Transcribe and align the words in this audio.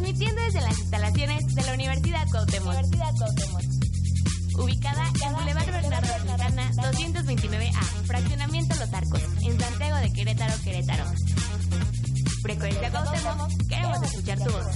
Transmitiendo 0.00 0.42
desde 0.44 0.60
las 0.62 0.78
instalaciones 0.78 1.54
de 1.54 1.62
la 1.62 1.74
Universidad 1.74 2.26
Cuauhtémoc. 2.30 2.74
Ubicada 4.58 5.04
en 5.26 5.32
Boulevard 5.34 5.66
Bernardo 5.66 6.08
Quintana, 6.26 6.70
229A, 6.72 7.82
Fraccionamiento 8.06 8.76
Los 8.76 8.94
Arcos, 8.94 9.22
en 9.42 9.60
Santiago 9.60 9.96
de 9.98 10.12
Querétaro, 10.14 10.54
Querétaro. 10.64 11.04
Frecuencia 12.40 12.90
Cuauhtémoc, 12.90 13.68
queremos 13.68 14.02
escuchar 14.02 14.38
tu 14.38 14.50
voz. 14.50 14.66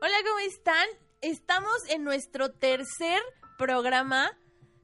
Hola, 0.00 0.16
¿cómo 0.24 0.38
están? 0.46 1.11
Estamos 1.22 1.88
en 1.88 2.02
nuestro 2.02 2.50
tercer 2.50 3.22
programa 3.56 4.36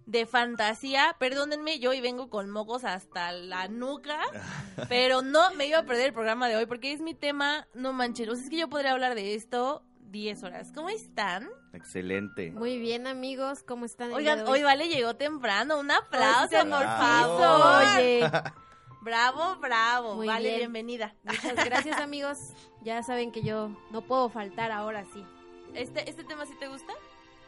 de 0.06 0.24
fantasía. 0.24 1.16
Perdónenme, 1.18 1.80
yo 1.80 1.90
hoy 1.90 2.00
vengo 2.00 2.30
con 2.30 2.48
mocos 2.48 2.84
hasta 2.84 3.32
la 3.32 3.66
nuca, 3.66 4.20
pero 4.88 5.20
no 5.20 5.52
me 5.54 5.66
iba 5.66 5.78
a 5.78 5.82
perder 5.82 6.06
el 6.06 6.12
programa 6.12 6.48
de 6.48 6.54
hoy 6.54 6.66
porque 6.66 6.92
es 6.92 7.00
mi 7.00 7.12
tema, 7.12 7.66
no 7.74 7.92
manches, 7.92 8.28
o 8.28 8.36
sea, 8.36 8.44
es 8.44 8.50
que 8.50 8.56
yo 8.56 8.68
podría 8.68 8.92
hablar 8.92 9.16
de 9.16 9.34
esto 9.34 9.82
10 9.98 10.44
horas. 10.44 10.70
¿Cómo 10.72 10.90
están? 10.90 11.48
Excelente. 11.72 12.52
Muy 12.52 12.78
bien, 12.78 13.08
amigos, 13.08 13.64
¿cómo 13.64 13.84
están? 13.84 14.12
Oigan, 14.12 14.46
hoy 14.46 14.62
Vale 14.62 14.88
llegó 14.88 15.16
temprano, 15.16 15.80
un 15.80 15.90
aplauso, 15.90 16.56
por 16.56 16.84
favor. 16.84 17.82
Oye, 17.96 18.30
Bravo, 19.00 19.56
bravo. 19.56 20.14
Muy 20.14 20.28
vale, 20.28 20.48
bien. 20.50 20.58
bienvenida. 20.58 21.16
muchas 21.24 21.64
gracias, 21.64 22.00
amigos. 22.00 22.38
Ya 22.82 23.02
saben 23.02 23.32
que 23.32 23.42
yo 23.42 23.70
no 23.90 24.02
puedo 24.02 24.28
faltar 24.28 24.70
ahora 24.70 25.04
sí. 25.12 25.24
¿Este, 25.74 26.08
este 26.08 26.24
tema 26.24 26.46
sí 26.46 26.54
te 26.58 26.68
gusta? 26.68 26.92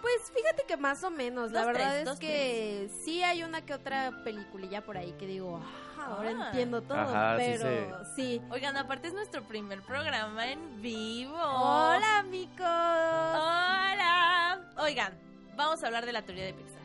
Pues 0.01 0.33
fíjate 0.35 0.65
que 0.67 0.79
más 0.79 1.05
o 1.05 1.11
menos. 1.11 1.53
La 1.53 1.61
Dos, 1.61 1.67
verdad 1.75 1.89
tres, 1.91 1.99
es 1.99 2.05
dos, 2.07 2.19
que 2.19 2.89
sí 3.05 3.23
hay 3.23 3.43
una 3.43 3.61
que 3.67 3.75
otra 3.75 4.23
peliculilla 4.25 4.83
por 4.83 4.97
ahí 4.97 5.13
que 5.19 5.27
digo, 5.27 5.61
"Ah, 5.99 6.05
ahora 6.07 6.31
Ah. 6.31 6.47
entiendo 6.47 6.81
todo, 6.83 6.99
Ajá, 6.99 7.37
sí 7.39 7.45
pero 7.59 8.05
sí. 8.17 8.41
Oigan, 8.51 8.77
aparte 8.79 9.09
es 9.09 9.15
nuestro 9.15 9.43
primer 9.43 9.83
programa 9.83 10.51
en 10.51 10.81
vivo. 10.81 11.35
Hola, 11.37 12.21
amigos. 12.21 12.61
Hola. 12.61 14.61
Oigan, 14.79 15.13
vamos 15.57 15.83
a 15.83 15.87
hablar 15.89 16.07
de 16.07 16.13
la 16.13 16.23
teoría 16.23 16.47
de 16.47 16.55
Pixar. 16.55 16.81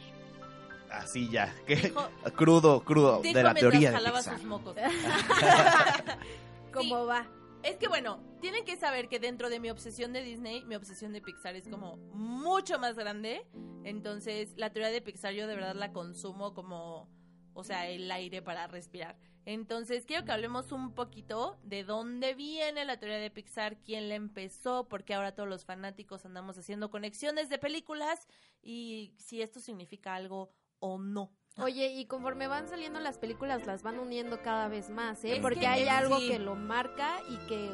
Así 0.91 1.29
ya. 1.29 1.53
Dijo- 1.67 2.09
crudo, 2.35 2.81
crudo. 2.83 3.21
Dijo 3.21 3.37
de 3.37 3.43
la 3.43 3.53
teoría 3.53 3.91
de 3.91 3.95
jalaba 3.95 4.17
Pixar. 4.19 4.35
sus 4.37 4.45
mocos. 4.45 4.75
¿Cómo 6.73 7.05
va? 7.05 7.25
Es 7.65 7.77
que 7.77 7.87
bueno, 7.87 8.23
tienen 8.41 8.63
que 8.63 8.77
saber 8.77 9.09
que 9.09 9.19
dentro 9.19 9.49
de 9.49 9.59
mi 9.59 9.71
obsesión 9.71 10.13
de 10.13 10.21
Disney, 10.21 10.63
mi 10.65 10.75
obsesión 10.75 11.13
de 11.13 11.21
Pixar 11.21 11.55
es 11.55 11.67
como 11.67 11.97
mucho 12.13 12.77
más 12.77 12.95
grande. 12.95 13.43
Entonces, 13.83 14.53
la 14.55 14.71
teoría 14.71 14.91
de 14.91 15.01
Pixar 15.01 15.33
yo 15.33 15.47
de 15.47 15.55
verdad 15.55 15.73
la 15.73 15.91
consumo 15.91 16.53
como, 16.53 17.09
o 17.53 17.63
sea, 17.63 17.89
el 17.89 18.11
aire 18.11 18.43
para 18.43 18.67
respirar. 18.67 19.17
Entonces, 19.45 20.05
quiero 20.05 20.25
que 20.25 20.31
hablemos 20.31 20.71
un 20.71 20.93
poquito 20.93 21.57
de 21.63 21.83
dónde 21.83 22.35
viene 22.35 22.85
la 22.85 22.99
teoría 22.99 23.17
de 23.17 23.31
Pixar, 23.31 23.77
quién 23.77 24.09
la 24.09 24.15
empezó, 24.15 24.87
porque 24.87 25.15
ahora 25.15 25.33
todos 25.33 25.49
los 25.49 25.65
fanáticos 25.65 26.23
andamos 26.23 26.59
haciendo 26.59 26.91
conexiones 26.91 27.49
de 27.49 27.57
películas 27.57 28.27
y 28.61 29.15
si 29.17 29.41
esto 29.41 29.59
significa 29.59 30.13
algo 30.13 30.51
o 30.77 30.99
no. 30.99 31.31
Oye, 31.57 31.87
y 31.93 32.05
conforme 32.05 32.47
van 32.47 32.67
saliendo 32.67 32.99
las 32.99 33.17
películas, 33.17 33.65
las 33.65 33.81
van 33.81 33.97
uniendo 33.99 34.41
cada 34.41 34.67
vez 34.67 34.89
más, 34.89 35.23
¿eh? 35.23 35.35
Es 35.35 35.39
Porque 35.39 35.61
que 35.61 35.67
hay 35.67 35.83
es- 35.83 35.89
algo 35.89 36.19
sí. 36.19 36.27
que 36.29 36.39
lo 36.39 36.55
marca 36.55 37.17
y 37.29 37.37
que 37.47 37.71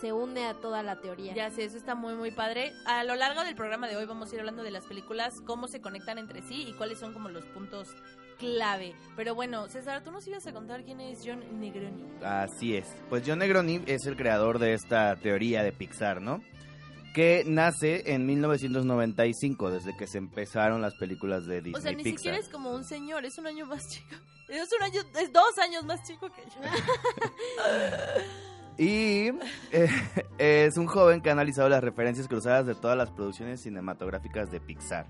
se 0.00 0.12
une 0.12 0.46
a 0.46 0.54
toda 0.54 0.82
la 0.84 1.00
teoría. 1.00 1.34
Ya 1.34 1.50
sé, 1.50 1.64
eso 1.64 1.76
está 1.76 1.94
muy, 1.96 2.14
muy 2.14 2.30
padre. 2.30 2.72
A 2.86 3.02
lo 3.04 3.16
largo 3.16 3.42
del 3.42 3.56
programa 3.56 3.88
de 3.88 3.96
hoy 3.96 4.06
vamos 4.06 4.30
a 4.30 4.34
ir 4.34 4.40
hablando 4.40 4.62
de 4.62 4.70
las 4.70 4.84
películas, 4.84 5.34
cómo 5.46 5.66
se 5.66 5.80
conectan 5.80 6.18
entre 6.18 6.42
sí 6.42 6.64
y 6.68 6.72
cuáles 6.74 6.98
son 6.98 7.12
como 7.12 7.28
los 7.28 7.44
puntos 7.46 7.88
clave. 8.38 8.94
Pero 9.16 9.34
bueno, 9.34 9.68
César, 9.68 10.02
tú 10.04 10.10
nos 10.12 10.26
ibas 10.28 10.46
a 10.46 10.52
contar 10.52 10.84
quién 10.84 11.00
es 11.00 11.20
John 11.24 11.42
Negroni. 11.58 12.04
Así 12.22 12.76
es. 12.76 12.86
Pues 13.08 13.24
John 13.26 13.38
Negroni 13.40 13.80
es 13.86 14.06
el 14.06 14.16
creador 14.16 14.58
de 14.58 14.74
esta 14.74 15.16
teoría 15.16 15.62
de 15.62 15.72
Pixar, 15.72 16.20
¿no? 16.20 16.40
Que 17.14 17.44
nace 17.46 18.12
en 18.12 18.26
1995, 18.26 19.70
desde 19.70 19.96
que 19.96 20.06
se 20.06 20.18
empezaron 20.18 20.82
las 20.82 20.94
películas 20.96 21.46
de 21.46 21.62
Disney 21.62 21.78
O 21.78 21.80
sea, 21.80 21.92
ni 21.92 22.02
Pixar. 22.02 22.18
siquiera 22.18 22.38
es 22.38 22.48
como 22.48 22.74
un 22.74 22.84
señor, 22.84 23.24
es 23.24 23.38
un 23.38 23.46
año 23.46 23.64
más 23.66 23.88
chico. 23.88 24.16
Es 24.46 24.68
un 24.78 24.82
año, 24.82 25.00
es 25.18 25.32
dos 25.32 25.58
años 25.58 25.84
más 25.86 26.06
chico 26.06 26.28
que 26.28 26.42
yo. 26.42 26.60
Y 28.76 29.28
eh, 29.72 29.88
es 30.38 30.76
un 30.76 30.86
joven 30.86 31.20
que 31.20 31.30
ha 31.30 31.32
analizado 31.32 31.68
las 31.68 31.82
referencias 31.82 32.28
cruzadas 32.28 32.66
de 32.66 32.74
todas 32.74 32.96
las 32.98 33.10
producciones 33.10 33.62
cinematográficas 33.62 34.50
de 34.50 34.60
Pixar. 34.60 35.06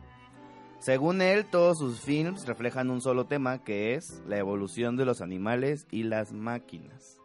Según 0.79 1.23
él, 1.23 1.47
todos 1.47 1.79
sus 1.79 2.01
films 2.01 2.47
reflejan 2.47 2.91
un 2.91 3.01
solo 3.01 3.25
tema, 3.25 3.65
que 3.65 3.95
es 3.95 4.23
la 4.27 4.37
evolución 4.37 4.97
de 4.97 5.07
los 5.07 5.23
animales 5.23 5.87
y 5.91 6.03
las 6.03 6.33
máquinas. 6.33 7.19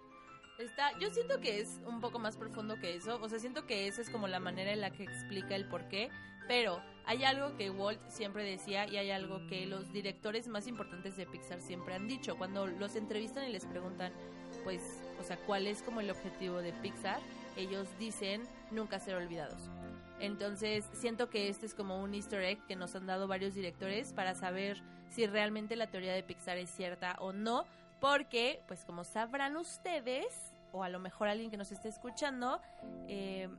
Está, 0.59 0.91
yo 0.99 1.09
siento 1.09 1.39
que 1.39 1.61
es 1.61 1.79
un 1.87 2.01
poco 2.01 2.19
más 2.19 2.35
profundo 2.35 2.77
que 2.81 2.93
eso. 2.93 3.17
O 3.21 3.29
sea, 3.29 3.39
siento 3.39 3.65
que 3.65 3.87
esa 3.87 4.01
es 4.01 4.09
como 4.09 4.27
la 4.27 4.41
manera 4.41 4.73
en 4.73 4.81
la 4.81 4.91
que 4.91 5.03
explica 5.03 5.55
el 5.55 5.65
por 5.65 5.87
qué. 5.87 6.09
Pero 6.49 6.81
hay 7.05 7.23
algo 7.23 7.55
que 7.55 7.69
Walt 7.69 8.01
siempre 8.09 8.43
decía 8.43 8.85
y 8.85 8.97
hay 8.97 9.09
algo 9.09 9.47
que 9.47 9.65
los 9.65 9.93
directores 9.93 10.49
más 10.49 10.67
importantes 10.67 11.15
de 11.15 11.25
Pixar 11.25 11.61
siempre 11.61 11.93
han 11.95 12.09
dicho. 12.09 12.37
Cuando 12.37 12.67
los 12.67 12.97
entrevistan 12.97 13.47
y 13.47 13.53
les 13.53 13.65
preguntan, 13.65 14.11
pues, 14.65 14.81
o 15.17 15.23
sea, 15.23 15.37
cuál 15.37 15.65
es 15.65 15.81
como 15.81 16.01
el 16.01 16.09
objetivo 16.09 16.57
de 16.57 16.73
Pixar, 16.73 17.21
ellos 17.55 17.87
dicen 17.97 18.43
nunca 18.71 18.99
ser 18.99 19.15
olvidados. 19.15 19.69
Entonces, 20.19 20.85
siento 20.91 21.29
que 21.29 21.47
este 21.47 21.67
es 21.67 21.73
como 21.73 22.03
un 22.03 22.13
easter 22.13 22.43
egg 22.43 22.65
que 22.65 22.75
nos 22.75 22.95
han 22.95 23.07
dado 23.07 23.27
varios 23.27 23.53
directores 23.53 24.11
para 24.11 24.35
saber 24.35 24.81
si 25.09 25.25
realmente 25.25 25.77
la 25.77 25.87
teoría 25.87 26.13
de 26.13 26.23
Pixar 26.23 26.57
es 26.57 26.69
cierta 26.69 27.15
o 27.19 27.31
no, 27.31 27.65
porque, 27.99 28.61
pues 28.67 28.85
como 28.85 29.03
sabrán 29.03 29.57
ustedes, 29.57 30.55
o 30.71 30.83
a 30.83 30.89
lo 30.89 30.99
mejor 30.99 31.27
alguien 31.27 31.51
que 31.51 31.57
nos 31.57 31.71
esté 31.71 31.89
escuchando, 31.89 32.61
eh, 33.07 33.49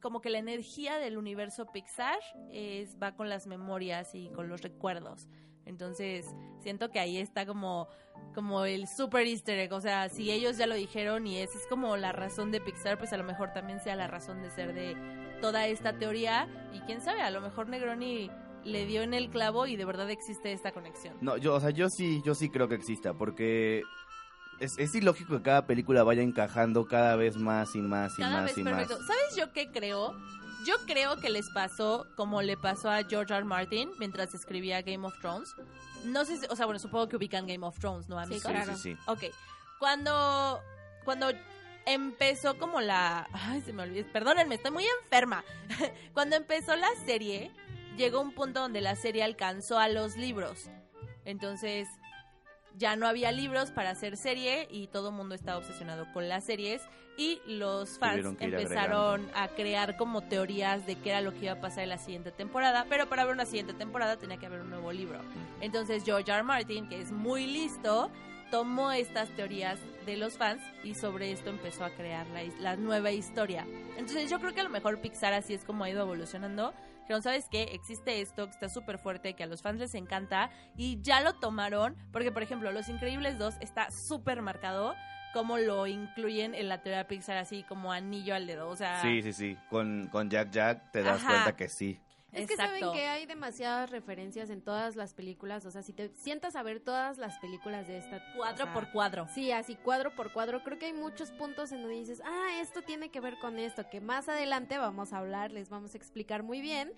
como 0.00 0.20
que 0.20 0.30
la 0.30 0.38
energía 0.38 0.98
del 0.98 1.18
universo 1.18 1.66
Pixar 1.66 2.18
es, 2.52 2.96
va 3.02 3.16
con 3.16 3.28
las 3.28 3.46
memorias 3.46 4.14
y 4.14 4.28
con 4.30 4.48
los 4.48 4.62
recuerdos. 4.62 5.28
Entonces, 5.66 6.34
siento 6.60 6.90
que 6.90 6.98
ahí 6.98 7.18
está 7.18 7.44
como, 7.44 7.88
como 8.34 8.64
el 8.64 8.88
super 8.88 9.26
easter 9.26 9.58
egg. 9.58 9.72
O 9.72 9.80
sea, 9.80 10.08
si 10.08 10.30
ellos 10.30 10.56
ya 10.56 10.66
lo 10.66 10.74
dijeron 10.74 11.26
y 11.26 11.38
esa 11.38 11.58
es 11.58 11.66
como 11.66 11.96
la 11.96 12.12
razón 12.12 12.50
de 12.50 12.60
Pixar, 12.60 12.96
pues 12.96 13.12
a 13.12 13.18
lo 13.18 13.24
mejor 13.24 13.52
también 13.52 13.80
sea 13.80 13.94
la 13.94 14.06
razón 14.06 14.40
de 14.40 14.50
ser 14.50 14.72
de 14.72 14.96
toda 15.42 15.66
esta 15.66 15.98
teoría. 15.98 16.48
Y 16.72 16.80
quién 16.80 17.02
sabe, 17.02 17.20
a 17.20 17.30
lo 17.30 17.42
mejor 17.42 17.68
Negroni 17.68 18.30
le 18.64 18.86
dio 18.86 19.02
en 19.02 19.14
el 19.14 19.30
clavo 19.30 19.66
y 19.66 19.76
de 19.76 19.84
verdad 19.84 20.10
existe 20.10 20.52
esta 20.52 20.72
conexión. 20.72 21.16
No, 21.20 21.36
yo, 21.36 21.54
o 21.54 21.60
sea, 21.60 21.70
yo 21.70 21.88
sí, 21.90 22.22
yo 22.24 22.34
sí 22.34 22.50
creo 22.50 22.68
que 22.68 22.74
exista, 22.74 23.14
porque 23.14 23.82
es, 24.60 24.76
es 24.78 24.94
ilógico 24.94 25.36
que 25.36 25.42
cada 25.42 25.66
película 25.66 26.02
vaya 26.02 26.22
encajando 26.22 26.86
cada 26.86 27.16
vez 27.16 27.36
más 27.36 27.74
y 27.74 27.80
más 27.80 28.12
y 28.18 28.22
Cada 28.22 28.36
más 28.38 28.44
vez 28.46 28.58
y 28.58 28.62
perfecto. 28.64 28.98
más. 28.98 29.06
¿Sabes 29.06 29.36
yo 29.36 29.52
qué 29.52 29.70
creo? 29.70 30.14
Yo 30.66 30.74
creo 30.86 31.16
que 31.20 31.30
les 31.30 31.48
pasó 31.50 32.06
como 32.16 32.42
le 32.42 32.56
pasó 32.56 32.90
a 32.90 33.04
George 33.04 33.32
R. 33.32 33.36
R. 33.38 33.44
Martin 33.44 33.90
mientras 33.98 34.34
escribía 34.34 34.82
Game 34.82 35.06
of 35.06 35.14
Thrones. 35.20 35.54
No 36.04 36.24
sé, 36.24 36.36
si- 36.38 36.46
o 36.50 36.56
sea, 36.56 36.66
bueno, 36.66 36.78
supongo 36.80 37.08
que 37.08 37.16
ubican 37.16 37.46
Game 37.46 37.64
of 37.64 37.78
Thrones, 37.78 38.08
¿no, 38.08 38.18
amigos? 38.18 38.42
Sí, 38.42 38.48
claro. 38.48 38.76
sí, 38.76 38.94
sí. 38.94 38.96
Ok. 39.06 39.24
Cuando, 39.78 40.60
cuando 41.04 41.28
empezó 41.86 42.58
como 42.58 42.80
la... 42.80 43.28
Ay, 43.32 43.60
se 43.62 43.72
me 43.72 43.84
olvidó. 43.84 44.06
Perdónenme, 44.12 44.56
estoy 44.56 44.72
muy 44.72 44.84
enferma. 45.02 45.44
cuando 46.12 46.36
empezó 46.36 46.74
la 46.76 46.88
serie, 47.06 47.50
llegó 47.98 48.20
un 48.20 48.32
punto 48.32 48.60
donde 48.60 48.80
la 48.80 48.96
serie 48.96 49.22
alcanzó 49.22 49.78
a 49.78 49.88
los 49.88 50.16
libros. 50.16 50.70
Entonces, 51.24 51.88
ya 52.76 52.96
no 52.96 53.06
había 53.06 53.32
libros 53.32 53.70
para 53.70 53.90
hacer 53.90 54.16
serie 54.16 54.68
y 54.70 54.86
todo 54.86 55.08
el 55.08 55.16
mundo 55.16 55.34
estaba 55.34 55.58
obsesionado 55.58 56.06
con 56.14 56.28
las 56.28 56.44
series 56.44 56.80
y 57.16 57.40
los 57.46 57.98
fans 57.98 58.24
empezaron 58.38 59.28
a 59.34 59.48
crear 59.48 59.96
como 59.96 60.22
teorías 60.22 60.86
de 60.86 60.94
qué 60.94 61.10
era 61.10 61.20
lo 61.20 61.32
que 61.32 61.46
iba 61.46 61.54
a 61.54 61.60
pasar 61.60 61.82
en 61.82 61.88
la 61.88 61.98
siguiente 61.98 62.30
temporada, 62.30 62.86
pero 62.88 63.08
para 63.08 63.24
ver 63.24 63.34
una 63.34 63.44
siguiente 63.44 63.74
temporada 63.74 64.16
tenía 64.16 64.36
que 64.36 64.46
haber 64.46 64.60
un 64.60 64.70
nuevo 64.70 64.92
libro. 64.92 65.20
Entonces 65.60 66.04
George 66.04 66.30
R. 66.30 66.44
Martin, 66.44 66.88
que 66.88 67.00
es 67.00 67.10
muy 67.10 67.46
listo, 67.46 68.12
tomó 68.52 68.92
estas 68.92 69.28
teorías 69.30 69.80
de 70.06 70.16
los 70.16 70.34
fans 70.38 70.62
y 70.84 70.94
sobre 70.94 71.32
esto 71.32 71.50
empezó 71.50 71.84
a 71.84 71.90
crear 71.90 72.26
la 72.60 72.76
nueva 72.76 73.10
historia. 73.10 73.66
Entonces 73.96 74.30
yo 74.30 74.38
creo 74.38 74.54
que 74.54 74.60
a 74.60 74.64
lo 74.64 74.70
mejor 74.70 75.00
Pixar 75.00 75.34
así 75.34 75.54
es 75.54 75.64
como 75.64 75.82
ha 75.82 75.90
ido 75.90 76.02
evolucionando. 76.02 76.72
Pero 77.08 77.22
¿sabes 77.22 77.48
qué? 77.50 77.62
Existe 77.72 78.20
esto 78.20 78.44
que 78.46 78.52
está 78.52 78.68
súper 78.68 78.98
fuerte, 78.98 79.34
que 79.34 79.42
a 79.42 79.46
los 79.46 79.62
fans 79.62 79.80
les 79.80 79.94
encanta 79.94 80.50
y 80.76 81.00
ya 81.02 81.20
lo 81.22 81.32
tomaron, 81.32 81.96
porque 82.12 82.30
por 82.30 82.42
ejemplo 82.42 82.70
Los 82.70 82.88
Increíbles 82.88 83.38
2 83.38 83.54
está 83.60 83.90
súper 83.90 84.42
marcado 84.42 84.94
como 85.32 85.58
lo 85.58 85.86
incluyen 85.86 86.54
en 86.54 86.68
la 86.68 86.82
teoría 86.82 86.98
de 86.98 87.04
Pixar 87.04 87.36
así 87.36 87.62
como 87.62 87.92
anillo 87.92 88.34
al 88.34 88.46
dedo. 88.46 88.68
O 88.68 88.76
sea, 88.76 89.02
Sí, 89.02 89.22
sí, 89.22 89.32
sí. 89.32 89.58
Con, 89.68 90.08
con 90.10 90.30
Jack 90.30 90.50
Jack 90.50 90.92
te 90.92 91.02
das 91.02 91.18
Ajá. 91.22 91.28
cuenta 91.28 91.56
que 91.56 91.68
sí. 91.68 92.00
Es 92.32 92.46
que 92.46 92.56
saben 92.56 92.92
que 92.92 93.06
hay 93.06 93.26
demasiadas 93.26 93.90
referencias 93.90 94.50
en 94.50 94.60
todas 94.60 94.96
las 94.96 95.14
películas. 95.14 95.64
O 95.64 95.70
sea, 95.70 95.82
si 95.82 95.92
te 95.92 96.10
sientas 96.14 96.56
a 96.56 96.62
ver 96.62 96.80
todas 96.80 97.18
las 97.18 97.38
películas 97.38 97.88
de 97.88 97.98
esta. 97.98 98.22
cuadro 98.36 98.64
o 98.64 98.66
sea, 98.66 98.74
por 98.74 98.90
cuadro. 98.92 99.28
Sí, 99.34 99.50
así 99.50 99.76
cuadro 99.76 100.14
por 100.14 100.32
cuadro. 100.32 100.62
Creo 100.62 100.78
que 100.78 100.86
hay 100.86 100.92
muchos 100.92 101.30
puntos 101.30 101.72
en 101.72 101.82
donde 101.82 101.96
dices, 101.96 102.22
ah, 102.24 102.60
esto 102.60 102.82
tiene 102.82 103.10
que 103.10 103.20
ver 103.20 103.38
con 103.38 103.58
esto, 103.58 103.88
que 103.88 104.00
más 104.00 104.28
adelante 104.28 104.78
vamos 104.78 105.12
a 105.12 105.18
hablar, 105.18 105.52
les 105.52 105.70
vamos 105.70 105.94
a 105.94 105.96
explicar 105.96 106.42
muy 106.42 106.60
bien. 106.60 106.92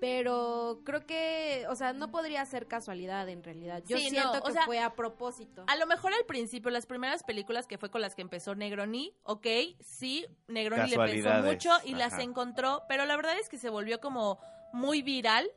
Pero 0.00 0.80
creo 0.84 1.06
que, 1.06 1.66
o 1.70 1.76
sea, 1.76 1.92
no 1.92 2.10
podría 2.10 2.44
ser 2.44 2.66
casualidad 2.66 3.28
en 3.28 3.42
realidad. 3.42 3.82
Yo 3.86 3.96
Sí, 3.96 4.04
no, 4.04 4.10
siento 4.10 4.38
o 4.40 4.42
que 4.42 4.52
sea, 4.52 4.64
fue 4.64 4.80
a 4.80 4.92
propósito. 4.94 5.64
A 5.68 5.76
lo 5.76 5.86
mejor 5.86 6.12
al 6.12 6.26
principio, 6.26 6.70
las 6.70 6.84
primeras 6.84 7.22
películas 7.22 7.66
que 7.66 7.78
fue 7.78 7.90
con 7.90 8.00
las 8.02 8.14
que 8.14 8.22
empezó 8.22 8.54
Negroni, 8.54 9.14
ok, 9.22 9.46
sí, 9.80 10.26
Negroni 10.48 10.90
le 10.90 10.96
pensó 10.96 11.42
mucho 11.44 11.70
y 11.84 11.94
las 11.94 12.18
encontró, 12.18 12.82
pero 12.88 13.06
la 13.06 13.16
verdad 13.16 13.38
es 13.38 13.48
que 13.48 13.56
se 13.56 13.70
volvió 13.70 14.00
como 14.00 14.40
muy 14.74 15.02
viral, 15.02 15.48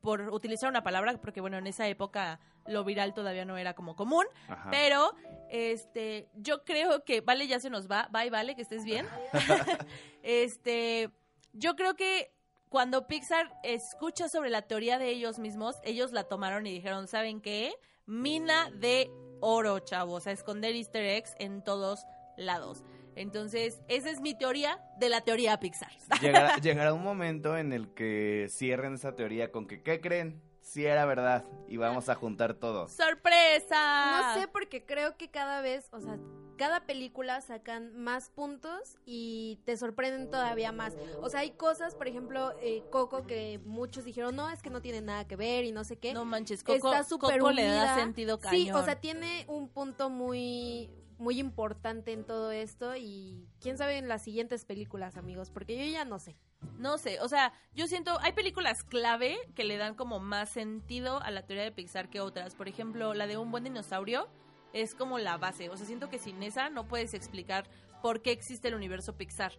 por 0.00 0.20
utilizar 0.32 0.68
una 0.68 0.82
palabra, 0.82 1.16
porque 1.20 1.40
bueno, 1.40 1.56
en 1.58 1.66
esa 1.66 1.86
época 1.88 2.40
lo 2.66 2.84
viral 2.84 3.14
todavía 3.14 3.44
no 3.44 3.56
era 3.56 3.74
como 3.74 3.96
común, 3.96 4.26
Ajá. 4.48 4.70
pero 4.70 5.14
este, 5.48 6.28
yo 6.34 6.64
creo 6.64 7.04
que, 7.04 7.20
vale, 7.20 7.46
ya 7.46 7.60
se 7.60 7.70
nos 7.70 7.90
va, 7.90 8.08
bye, 8.12 8.30
vale, 8.30 8.54
que 8.54 8.62
estés 8.62 8.84
bien. 8.84 9.06
este, 10.22 11.10
yo 11.52 11.76
creo 11.76 11.94
que 11.94 12.32
cuando 12.68 13.06
Pixar 13.06 13.50
escucha 13.62 14.28
sobre 14.28 14.50
la 14.50 14.62
teoría 14.62 14.98
de 14.98 15.08
ellos 15.08 15.38
mismos, 15.38 15.76
ellos 15.84 16.12
la 16.12 16.24
tomaron 16.24 16.66
y 16.66 16.72
dijeron, 16.72 17.08
¿saben 17.08 17.40
qué? 17.40 17.74
Mina 18.04 18.70
de 18.70 19.10
oro, 19.40 19.78
chavos, 19.80 20.26
a 20.26 20.32
esconder 20.32 20.74
easter 20.74 21.04
eggs 21.04 21.34
en 21.38 21.62
todos 21.62 22.04
lados. 22.36 22.84
Entonces, 23.18 23.80
esa 23.88 24.10
es 24.10 24.20
mi 24.20 24.34
teoría 24.34 24.80
de 24.98 25.08
la 25.08 25.20
teoría 25.22 25.58
Pixar. 25.58 25.90
Llegará, 26.22 26.56
llegará 26.58 26.94
un 26.94 27.02
momento 27.02 27.56
en 27.56 27.72
el 27.72 27.88
que 27.92 28.46
cierren 28.48 28.94
esa 28.94 29.14
teoría 29.16 29.50
con 29.50 29.66
que, 29.66 29.82
¿qué 29.82 30.00
creen? 30.00 30.40
Sí 30.60 30.84
era 30.84 31.06
verdad 31.06 31.44
y 31.66 31.78
vamos 31.78 32.08
a 32.10 32.14
juntar 32.14 32.54
todo. 32.54 32.88
¡Sorpresa! 32.88 34.34
No 34.34 34.40
sé, 34.40 34.48
porque 34.48 34.84
creo 34.84 35.16
que 35.16 35.30
cada 35.30 35.62
vez, 35.62 35.88
o 35.92 36.00
sea, 36.00 36.18
cada 36.58 36.84
película 36.84 37.40
sacan 37.40 37.96
más 37.96 38.28
puntos 38.28 38.98
y 39.06 39.60
te 39.64 39.76
sorprenden 39.78 40.28
todavía 40.30 40.70
más. 40.72 40.94
O 41.22 41.30
sea, 41.30 41.40
hay 41.40 41.52
cosas, 41.52 41.94
por 41.94 42.06
ejemplo, 42.06 42.54
eh, 42.60 42.84
Coco, 42.90 43.26
que 43.26 43.60
muchos 43.64 44.04
dijeron, 44.04 44.36
no, 44.36 44.50
es 44.50 44.60
que 44.60 44.68
no 44.68 44.82
tiene 44.82 45.00
nada 45.00 45.26
que 45.26 45.36
ver 45.36 45.64
y 45.64 45.72
no 45.72 45.84
sé 45.84 45.96
qué. 45.96 46.12
No 46.12 46.26
manches, 46.26 46.62
Coco, 46.62 46.92
está 46.92 47.02
súper 47.02 47.38
Coco 47.38 47.52
le 47.52 47.64
da 47.64 47.70
unida. 47.70 47.94
sentido 47.94 48.38
cañón. 48.38 48.60
Sí, 48.60 48.70
o 48.70 48.84
sea, 48.84 49.00
tiene 49.00 49.46
un 49.48 49.68
punto 49.68 50.10
muy 50.10 50.90
muy 51.18 51.38
importante 51.40 52.12
en 52.12 52.24
todo 52.24 52.50
esto 52.50 52.96
y 52.96 53.48
quién 53.60 53.76
sabe 53.76 53.98
en 53.98 54.08
las 54.08 54.22
siguientes 54.22 54.64
películas, 54.64 55.16
amigos, 55.16 55.50
porque 55.50 55.76
yo 55.76 55.90
ya 55.90 56.04
no 56.04 56.18
sé. 56.18 56.36
No 56.78 56.98
sé, 56.98 57.20
o 57.20 57.28
sea, 57.28 57.52
yo 57.74 57.86
siento, 57.86 58.18
hay 58.20 58.32
películas 58.32 58.82
clave 58.82 59.36
que 59.54 59.64
le 59.64 59.76
dan 59.76 59.94
como 59.94 60.20
más 60.20 60.50
sentido 60.50 61.20
a 61.22 61.30
la 61.30 61.42
teoría 61.42 61.64
de 61.64 61.72
Pixar 61.72 62.08
que 62.08 62.20
otras. 62.20 62.54
Por 62.54 62.68
ejemplo, 62.68 63.14
la 63.14 63.26
de 63.26 63.36
un 63.36 63.50
buen 63.50 63.64
dinosaurio 63.64 64.28
es 64.72 64.94
como 64.94 65.18
la 65.18 65.36
base. 65.36 65.68
O 65.70 65.76
sea, 65.76 65.86
siento 65.86 66.08
que 66.08 66.18
sin 66.18 66.42
esa 66.42 66.70
no 66.70 66.86
puedes 66.86 67.14
explicar 67.14 67.68
por 68.02 68.22
qué 68.22 68.32
existe 68.32 68.68
el 68.68 68.74
universo 68.74 69.16
Pixar. 69.16 69.52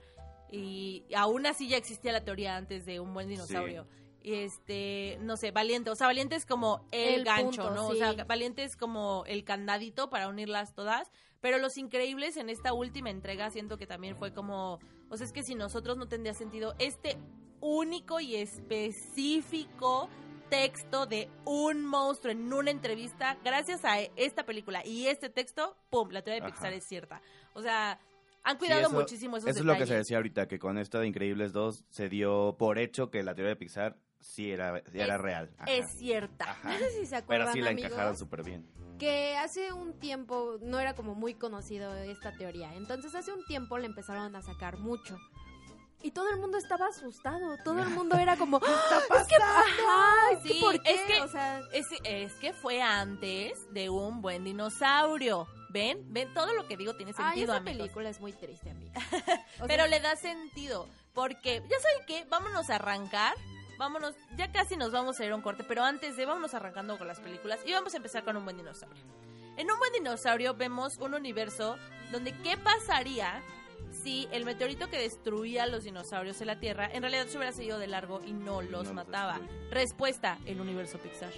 Y 0.52 1.06
aún 1.16 1.46
así 1.46 1.68
ya 1.68 1.78
existía 1.78 2.12
la 2.12 2.24
teoría 2.24 2.56
antes 2.56 2.86
de 2.86 3.00
un 3.00 3.14
buen 3.14 3.28
dinosaurio. 3.28 3.88
Y 4.22 4.34
este, 4.34 5.18
no 5.22 5.38
sé, 5.38 5.52
Valiente. 5.52 5.90
O 5.90 5.96
sea, 5.96 6.08
Valiente 6.08 6.36
es 6.36 6.46
como 6.46 6.86
el, 6.92 7.16
El 7.16 7.24
gancho, 7.24 7.64
punto, 7.64 7.72
¿no? 7.72 7.88
O 7.88 7.94
sí. 7.94 8.00
sea, 8.00 8.14
Valiente 8.26 8.64
es 8.64 8.76
como 8.76 9.24
el 9.28 9.44
candadito 9.44 10.10
para 10.10 10.28
unirlas 10.28 10.74
todas. 10.74 11.10
Pero 11.42 11.58
Los 11.58 11.78
Increíbles 11.78 12.38
en 12.38 12.50
esta 12.50 12.74
última 12.74 13.10
entrega 13.10 13.50
siento 13.50 13.78
que 13.78 13.88
también 13.88 14.16
fue 14.18 14.34
como... 14.34 14.80
O 15.10 15.18
sea, 15.18 15.26
es 15.26 15.32
que 15.34 15.44
si 15.44 15.56
nosotros 15.56 15.98
no 15.98 16.08
tendría 16.08 16.34
sentido 16.34 16.76
este 16.80 17.18
único 17.62 18.20
y 18.20 18.36
específico 18.36 20.10
texto 20.50 21.06
de 21.06 21.30
un 21.46 21.86
monstruo 21.86 22.32
en 22.32 22.52
una 22.52 22.72
entrevista, 22.72 23.38
gracias 23.44 23.86
a 23.86 24.00
esta 24.00 24.46
película 24.46 24.86
y 24.86 25.06
este 25.08 25.30
texto, 25.30 25.78
¡pum! 25.90 26.10
La 26.10 26.22
teoría 26.24 26.42
de 26.42 26.48
Ajá. 26.48 26.56
Pixar 26.56 26.74
es 26.74 26.84
cierta. 26.86 27.22
O 27.54 27.62
sea, 27.62 28.00
han 28.44 28.54
Sí, 28.56 28.60
cuidado 28.60 28.82
eso- 28.82 28.92
muchísimo 28.92 29.38
esos 29.38 29.50
Eso 29.50 29.60
es 29.60 29.66
lo 29.66 29.78
que 29.78 29.86
se 29.86 29.96
decía 29.96 30.18
ahorita, 30.18 30.48
que 30.48 30.58
con 30.60 30.78
esta 30.78 31.00
de 31.00 31.08
Increíbles 31.08 31.54
2 31.54 31.86
se 31.90 32.10
dio 32.10 32.56
por 32.58 32.80
hecho 32.80 33.12
que 33.12 33.22
la 33.24 33.36
teoría 33.36 33.50
de 33.50 33.56
Pixar 33.58 33.98
sí 34.20 34.52
era, 34.52 34.82
sí 34.92 35.00
era 35.00 35.16
Es- 35.16 35.22
real. 35.22 35.50
Ajá. 35.58 35.72
Es 35.72 35.90
cierta. 35.92 36.52
Ajá. 36.52 36.70
No 36.74 36.78
sé 36.78 36.92
si 36.92 37.06
se 37.06 37.16
acuerdan, 37.16 37.48
Pero 37.48 37.54
sí 37.54 37.62
la 37.62 37.70
amigos, 37.72 37.92
encajaron 37.92 38.18
súper 38.18 38.44
bien. 38.44 38.66
que 38.98 39.38
hace 39.38 39.72
un 39.74 39.94
tiempo 40.00 40.58
no 40.62 40.80
era 40.80 40.94
como 40.94 41.16
muy 41.16 41.34
conocido 41.36 41.94
esta 41.96 42.34
teoría. 42.34 42.74
Entonces 42.76 43.16
hace 43.16 43.32
un 43.32 43.46
tiempo 43.46 43.78
le 43.78 43.86
empezaron 43.86 44.36
a 44.36 44.42
sacar 44.42 44.78
mucho. 44.78 45.18
Y 46.02 46.12
todo 46.12 46.30
el 46.30 46.38
mundo 46.40 46.58
estaba 46.58 46.88
asustado. 46.88 47.58
Todo 47.66 47.82
el 47.82 47.90
mundo 47.90 48.18
era 48.18 48.38
como, 48.38 48.62
"¡Ah! 48.66 49.00
es 49.20 49.28
que, 49.28 49.36
ajá, 49.36 50.32
es 50.32 50.40
que 50.44 50.50
Sí, 50.50 50.60
¿por 50.62 50.82
qué?". 50.82 50.94
es 50.96 51.02
que- 51.02 51.22
o 51.22 51.28
sea, 51.28 51.62
Es, 51.74 51.88
es 52.06 52.34
que 52.36 52.54
fue 52.54 52.82
antes 52.82 53.72
de 53.74 53.90
un 53.90 54.22
buen 54.22 54.44
dinosaurio. 54.46 55.46
¿Ven? 55.72 56.12
¿Ven? 56.12 56.34
Todo 56.34 56.52
lo 56.54 56.68
que 56.68 56.78
digo 56.78 56.96
tiene 56.96 57.12
ay, 57.18 57.26
sentido, 57.26 57.54
esa 57.54 57.58
amigos. 57.62 57.80
película 57.80 58.10
es 58.10 58.20
muy 58.22 58.32
triste, 58.34 58.70
amiga. 58.72 58.94
O 59.62 59.68
Pero 59.68 59.84
sea, 59.84 59.88
le 59.88 60.00
da 60.00 60.16
sentido. 60.16 60.88
Porque, 61.14 61.62
ya 61.70 61.80
saben 61.80 62.06
qué, 62.08 62.26
vámonos 62.30 62.70
a 62.70 62.76
arrancar. 62.76 63.36
Vámonos, 63.80 64.14
ya 64.36 64.52
casi 64.52 64.76
nos 64.76 64.92
vamos 64.92 65.18
a 65.20 65.26
ir 65.26 65.32
a 65.32 65.36
un 65.38 65.42
corte, 65.42 65.64
pero 65.64 65.84
antes 65.84 66.18
de 66.18 66.26
vámonos 66.26 66.54
arrancando 66.54 66.98
con 66.98 67.08
las 67.08 67.22
películas 67.22 67.62
y 67.66 67.72
vamos 67.72 67.94
a 67.94 67.98
empezar 67.98 68.26
con 68.26 68.36
un 68.36 68.44
buen 68.44 68.58
dinosaurio. 68.58 69.02
En 69.56 69.72
un 69.72 69.80
buen 69.80 69.94
dinosaurio 69.94 70.54
vemos 70.54 70.98
un 70.98 71.14
universo 71.14 71.78
donde 72.12 72.34
qué 72.44 72.58
pasaría 72.58 73.42
si 74.04 74.28
el 74.34 74.44
meteorito 74.44 74.90
que 74.90 74.98
destruía 74.98 75.64
a 75.64 75.68
los 75.68 75.86
dinosaurios 75.86 76.42
en 76.42 76.48
la 76.48 76.60
Tierra 76.60 76.90
en 76.92 77.04
realidad 77.04 77.28
se 77.28 77.38
hubiera 77.38 77.54
seguido 77.54 77.80
de 77.80 77.88
largo 77.88 78.20
y 78.26 78.34
no 78.34 78.62
los 78.62 78.84
No 78.84 78.94
mataba. 78.94 79.40
Respuesta, 79.72 80.38
el 80.46 80.60
universo 80.60 80.98
Pixar. 80.98 81.32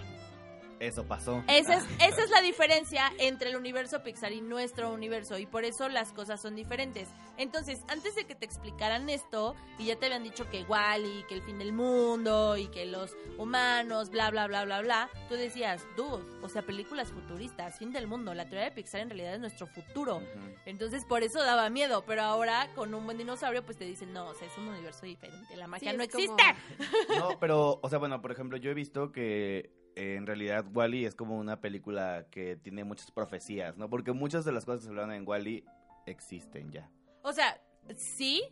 Eso 0.81 1.05
pasó. 1.05 1.43
Esa 1.47 1.75
es, 1.75 1.83
esa 1.99 2.23
es 2.23 2.29
la 2.31 2.41
diferencia 2.41 3.11
entre 3.19 3.51
el 3.51 3.55
universo 3.55 4.01
Pixar 4.01 4.31
y 4.31 4.41
nuestro 4.41 4.91
universo 4.91 5.37
y 5.37 5.45
por 5.45 5.63
eso 5.63 5.87
las 5.89 6.11
cosas 6.11 6.41
son 6.41 6.55
diferentes. 6.55 7.07
Entonces, 7.37 7.81
antes 7.87 8.15
de 8.15 8.25
que 8.25 8.33
te 8.33 8.45
explicaran 8.45 9.07
esto 9.07 9.55
y 9.77 9.85
ya 9.85 9.95
te 9.95 10.07
habían 10.07 10.23
dicho 10.23 10.49
que 10.49 10.63
Wally, 10.63 11.23
que 11.29 11.35
el 11.35 11.43
fin 11.43 11.59
del 11.59 11.71
mundo 11.71 12.57
y 12.57 12.67
que 12.67 12.85
los 12.87 13.15
humanos, 13.37 14.09
bla, 14.09 14.31
bla, 14.31 14.47
bla, 14.47 14.65
bla, 14.65 14.81
bla, 14.81 15.09
tú 15.29 15.35
decías, 15.35 15.83
dude, 15.95 16.23
o 16.41 16.49
sea, 16.49 16.63
películas 16.63 17.11
futuristas, 17.11 17.77
fin 17.77 17.91
del 17.91 18.07
mundo, 18.07 18.33
la 18.33 18.45
teoría 18.49 18.65
de 18.65 18.71
Pixar 18.71 19.01
en 19.01 19.09
realidad 19.09 19.35
es 19.35 19.39
nuestro 19.39 19.67
futuro. 19.67 20.21
Entonces, 20.65 21.05
por 21.05 21.21
eso 21.21 21.41
daba 21.43 21.69
miedo, 21.69 22.03
pero 22.07 22.23
ahora 22.23 22.69
con 22.73 22.93
un 22.95 23.05
buen 23.05 23.17
dinosaurio, 23.19 23.63
pues 23.63 23.77
te 23.77 23.85
dicen, 23.85 24.13
no, 24.13 24.27
o 24.29 24.33
sea, 24.33 24.47
es 24.47 24.57
un 24.57 24.67
universo 24.67 25.05
diferente, 25.05 25.55
la 25.55 25.67
magia 25.67 25.91
sí, 25.91 25.97
no 25.97 26.07
como- 26.07 26.37
existe. 26.37 27.17
No, 27.19 27.39
pero, 27.39 27.79
o 27.83 27.89
sea, 27.89 27.99
bueno, 27.99 28.19
por 28.21 28.31
ejemplo, 28.31 28.57
yo 28.57 28.71
he 28.71 28.73
visto 28.73 29.11
que 29.11 29.69
en 29.95 30.25
realidad 30.25 30.65
Wally 30.73 31.05
es 31.05 31.15
como 31.15 31.37
una 31.37 31.59
película 31.59 32.25
que 32.31 32.55
tiene 32.55 32.83
muchas 32.83 33.11
profecías, 33.11 33.77
¿no? 33.77 33.89
Porque 33.89 34.11
muchas 34.11 34.45
de 34.45 34.51
las 34.51 34.65
cosas 34.65 34.81
que 34.81 34.85
se 34.85 34.89
hablan 34.91 35.11
en 35.11 35.27
Wally 35.27 35.65
existen 36.05 36.71
ya. 36.71 36.89
O 37.23 37.33
sea, 37.33 37.61
sí, 37.95 38.43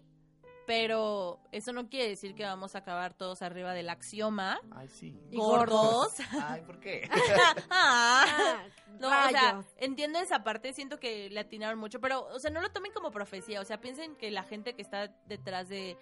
pero 0.70 1.40
eso 1.52 1.74
no 1.74 1.90
quiere 1.90 2.10
decir 2.10 2.36
que 2.36 2.44
vamos 2.44 2.76
a 2.76 2.78
acabar 2.80 3.16
todos 3.16 3.42
arriba 3.42 3.74
del 3.74 3.90
axioma. 3.90 4.62
Ay, 4.70 4.88
sí. 4.88 5.20
Gordos. 5.32 6.14
Ay, 6.44 6.62
¿por 6.62 6.80
qué? 6.80 7.10
Ah. 7.72 8.26
ah, 8.30 8.64
No, 9.00 9.08
o 9.08 9.30
sea, 9.30 9.64
entiendo 9.78 10.20
esa 10.20 10.44
parte, 10.44 10.74
siento 10.74 11.00
que 11.00 11.30
le 11.32 11.40
atinaron 11.40 11.80
mucho, 11.80 12.00
pero, 12.00 12.28
o 12.28 12.40
sea, 12.40 12.52
no 12.52 12.62
lo 12.62 12.72
tomen 12.72 12.92
como 12.92 13.10
profecía, 13.10 13.62
o 13.62 13.66
sea, 13.66 13.82
piensen 13.82 14.16
que 14.16 14.30
la 14.30 14.44
gente 14.44 14.76
que 14.76 14.84
está 14.84 15.08
detrás 15.26 15.70
de 15.70 15.98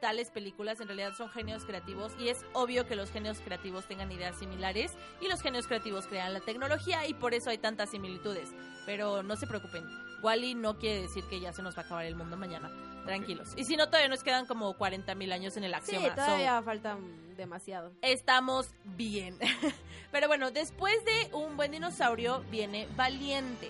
tales 0.00 0.30
películas 0.30 0.80
en 0.80 0.88
realidad 0.88 1.12
son 1.16 1.30
genios 1.30 1.64
creativos 1.64 2.12
y 2.18 2.28
es 2.28 2.44
obvio 2.52 2.86
que 2.86 2.96
los 2.96 3.10
genios 3.10 3.38
creativos 3.38 3.86
tengan 3.86 4.10
ideas 4.12 4.36
similares 4.38 4.92
y 5.20 5.28
los 5.28 5.40
genios 5.40 5.66
creativos 5.66 6.06
crean 6.06 6.32
la 6.34 6.40
tecnología 6.40 7.06
y 7.06 7.14
por 7.14 7.34
eso 7.34 7.50
hay 7.50 7.58
tantas 7.58 7.90
similitudes, 7.90 8.50
pero 8.86 9.22
no 9.22 9.36
se 9.36 9.46
preocupen, 9.46 9.84
Wally 10.22 10.54
no 10.54 10.78
quiere 10.78 11.02
decir 11.02 11.24
que 11.24 11.40
ya 11.40 11.52
se 11.52 11.62
nos 11.62 11.76
va 11.76 11.82
a 11.82 11.84
acabar 11.84 12.04
el 12.06 12.16
mundo 12.16 12.36
mañana, 12.36 12.70
tranquilos. 13.04 13.52
Y 13.56 13.64
si 13.64 13.76
no, 13.76 13.86
todavía 13.86 14.08
nos 14.08 14.22
quedan 14.22 14.46
como 14.46 14.72
40 14.74 15.14
mil 15.14 15.32
años 15.32 15.56
en 15.56 15.64
el 15.64 15.72
Sí, 15.72 15.76
axioma. 15.96 16.08
so- 16.08 16.14
todavía 16.14 16.62
falta 16.62 16.96
mm, 16.96 17.36
demasiado. 17.36 17.92
estamos 18.02 18.70
bien. 18.84 19.38
Pero 20.12 20.28
bueno, 20.28 20.50
después 20.50 20.94
de 21.04 21.34
un 21.34 21.56
buen 21.56 21.72
dinosaurio 21.72 22.42
viene 22.50 22.88
Valiente. 22.96 23.68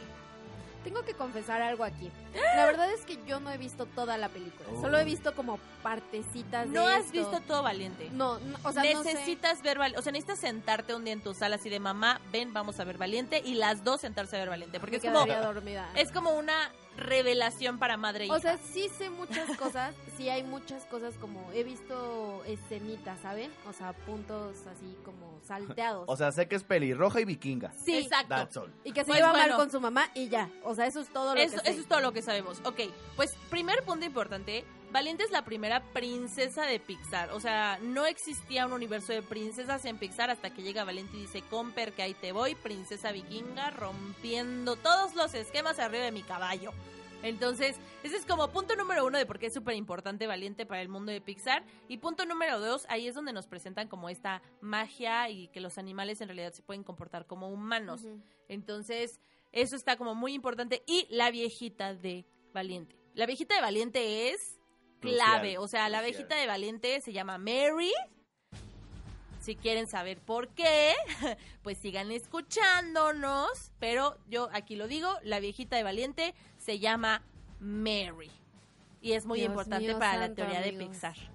Tengo 0.85 1.03
que 1.03 1.14
confesar 1.14 1.62
algo 1.62 1.83
aquí. 1.83 2.11
La 2.57 2.67
verdad 2.67 2.91
es 2.93 3.00
que 3.07 3.19
yo 3.26 3.41
no 3.41 3.50
he 3.50 3.57
visto 3.59 3.87
toda 3.87 4.17
la 4.19 4.29
película. 4.29 4.69
Solo 4.81 4.99
he 4.99 5.05
visto 5.05 5.35
como 5.35 5.59
partecitas 5.83 6.67
de 6.69 6.75
No 6.75 6.87
has 6.87 7.07
esto. 7.07 7.12
visto 7.12 7.41
todo 7.41 7.62
Valiente. 7.62 8.11
No, 8.12 8.38
no, 8.38 8.59
o 8.62 8.73
sea, 8.73 8.83
no 8.93 9.03
sé. 9.03 9.14
necesitas 9.14 9.62
ver 9.62 9.79
Valiente. 9.79 9.99
O 9.99 10.03
sea, 10.03 10.12
necesitas 10.12 10.38
sentarte 10.38 10.95
un 10.95 11.05
día 11.05 11.14
en 11.14 11.23
tu 11.23 11.33
sala 11.35 11.57
así 11.57 11.71
de 11.71 11.81
mamá, 11.81 12.21
ven, 12.31 12.53
vamos 12.53 12.79
a 12.81 12.85
ver 12.85 12.99
Valiente. 12.99 13.41
Y 13.45 13.55
las 13.55 13.83
dos 13.83 14.03
sentarse 14.03 14.37
a 14.37 14.41
ver 14.41 14.50
Valiente. 14.50 14.79
Porque 14.79 14.99
Me 15.00 15.09
es 15.09 15.12
como, 15.12 15.26
dormida. 15.43 15.88
es 15.97 16.12
como 16.12 16.31
una 16.33 16.71
revelación 16.96 17.78
para 17.78 17.96
madre 17.96 18.24
e 18.24 18.26
hija. 18.28 18.36
O 18.36 18.40
sea, 18.40 18.56
sí 18.58 18.88
sé 18.88 19.10
muchas 19.10 19.56
cosas, 19.58 19.94
sí 20.16 20.28
hay 20.28 20.42
muchas 20.42 20.84
cosas 20.86 21.14
como 21.20 21.50
he 21.52 21.64
visto 21.64 22.42
escenitas, 22.46 23.18
¿saben? 23.20 23.50
O 23.68 23.72
sea, 23.72 23.92
puntos 23.92 24.56
así 24.66 24.96
como 25.04 25.38
salteados. 25.46 26.04
O 26.08 26.16
sea, 26.16 26.32
sé 26.32 26.48
que 26.48 26.56
es 26.56 26.64
pelirroja 26.64 27.20
y 27.20 27.24
vikinga. 27.24 27.72
sí, 27.84 27.96
Exacto. 27.98 28.28
That's 28.34 28.56
all. 28.56 28.72
y 28.84 28.92
que 28.92 29.00
se 29.00 29.06
Pues 29.06 29.18
lleva 29.18 29.30
bueno. 29.32 29.48
mal 29.48 29.56
con 29.58 29.70
su 29.70 29.80
mamá 29.80 30.08
y 30.14 30.28
ya. 30.28 30.48
O 30.62 30.74
sea, 30.74 30.86
eso 30.86 31.00
es 31.00 31.08
todo 31.12 31.34
lo 31.34 31.40
Eso, 31.40 31.56
que 31.58 31.64
sé. 31.64 31.70
eso 31.70 31.80
es 31.80 31.86
todo 31.88 32.00
lo 32.00 32.12
que 32.12 32.22
sabemos. 32.22 32.60
Ok, 32.64 32.80
pues 33.16 33.34
primer 33.50 33.82
punto 33.84 34.04
importante. 34.06 34.64
Valiente 34.94 35.24
es 35.24 35.32
la 35.32 35.44
primera 35.44 35.82
princesa 35.92 36.66
de 36.66 36.78
Pixar. 36.78 37.32
O 37.32 37.40
sea, 37.40 37.80
no 37.82 38.06
existía 38.06 38.64
un 38.64 38.72
universo 38.72 39.12
de 39.12 39.22
princesas 39.22 39.84
en 39.86 39.98
Pixar 39.98 40.30
hasta 40.30 40.54
que 40.54 40.62
llega 40.62 40.84
Valiente 40.84 41.16
y 41.16 41.22
dice, 41.22 41.42
Comper, 41.42 41.92
que 41.94 42.02
ahí 42.02 42.14
te 42.14 42.30
voy, 42.30 42.54
princesa 42.54 43.10
vikinga, 43.10 43.72
rompiendo 43.72 44.76
todos 44.76 45.16
los 45.16 45.34
esquemas 45.34 45.80
arriba 45.80 46.04
de 46.04 46.12
mi 46.12 46.22
caballo. 46.22 46.70
Entonces, 47.24 47.74
ese 48.04 48.16
es 48.16 48.24
como 48.24 48.52
punto 48.52 48.76
número 48.76 49.04
uno 49.04 49.18
de 49.18 49.26
por 49.26 49.40
qué 49.40 49.46
es 49.46 49.54
súper 49.54 49.74
importante 49.74 50.28
Valiente 50.28 50.64
para 50.64 50.80
el 50.80 50.88
mundo 50.88 51.10
de 51.10 51.20
Pixar. 51.20 51.64
Y 51.88 51.96
punto 51.96 52.24
número 52.24 52.60
dos, 52.60 52.86
ahí 52.88 53.08
es 53.08 53.16
donde 53.16 53.32
nos 53.32 53.48
presentan 53.48 53.88
como 53.88 54.08
esta 54.08 54.42
magia 54.60 55.28
y 55.28 55.48
que 55.48 55.60
los 55.60 55.76
animales 55.76 56.20
en 56.20 56.28
realidad 56.28 56.52
se 56.52 56.62
pueden 56.62 56.84
comportar 56.84 57.26
como 57.26 57.48
humanos. 57.48 58.02
Entonces, 58.46 59.18
eso 59.50 59.74
está 59.74 59.96
como 59.96 60.14
muy 60.14 60.34
importante. 60.34 60.84
Y 60.86 61.08
la 61.10 61.32
viejita 61.32 61.94
de 61.94 62.24
Valiente. 62.52 62.94
La 63.14 63.26
viejita 63.26 63.56
de 63.56 63.60
Valiente 63.60 64.30
es 64.30 64.60
clave. 65.12 65.58
O 65.58 65.68
sea, 65.68 65.88
la 65.88 66.02
viejita 66.02 66.37
de 66.37 66.46
Valiente 66.46 67.00
se 67.00 67.12
llama 67.12 67.38
Mary. 67.38 67.92
Si 69.40 69.56
quieren 69.56 69.87
saber 69.87 70.20
por 70.20 70.49
qué, 70.49 70.94
pues 71.62 71.78
sigan 71.78 72.11
escuchándonos. 72.11 73.73
Pero 73.78 74.16
yo 74.28 74.49
aquí 74.52 74.76
lo 74.76 74.88
digo, 74.88 75.11
la 75.23 75.40
viejita 75.40 75.76
de 75.76 75.82
Valiente 75.82 76.34
se 76.58 76.78
llama 76.78 77.23
Mary. 77.61 78.30
Y 79.00 79.12
es 79.12 79.26
muy 79.26 79.40
Dios 79.40 79.50
importante 79.50 79.87
mío 79.87 79.99
para 79.99 80.16
la 80.16 80.34
teoría 80.34 80.61
de. 80.61 80.73
Pixar. 80.73 81.34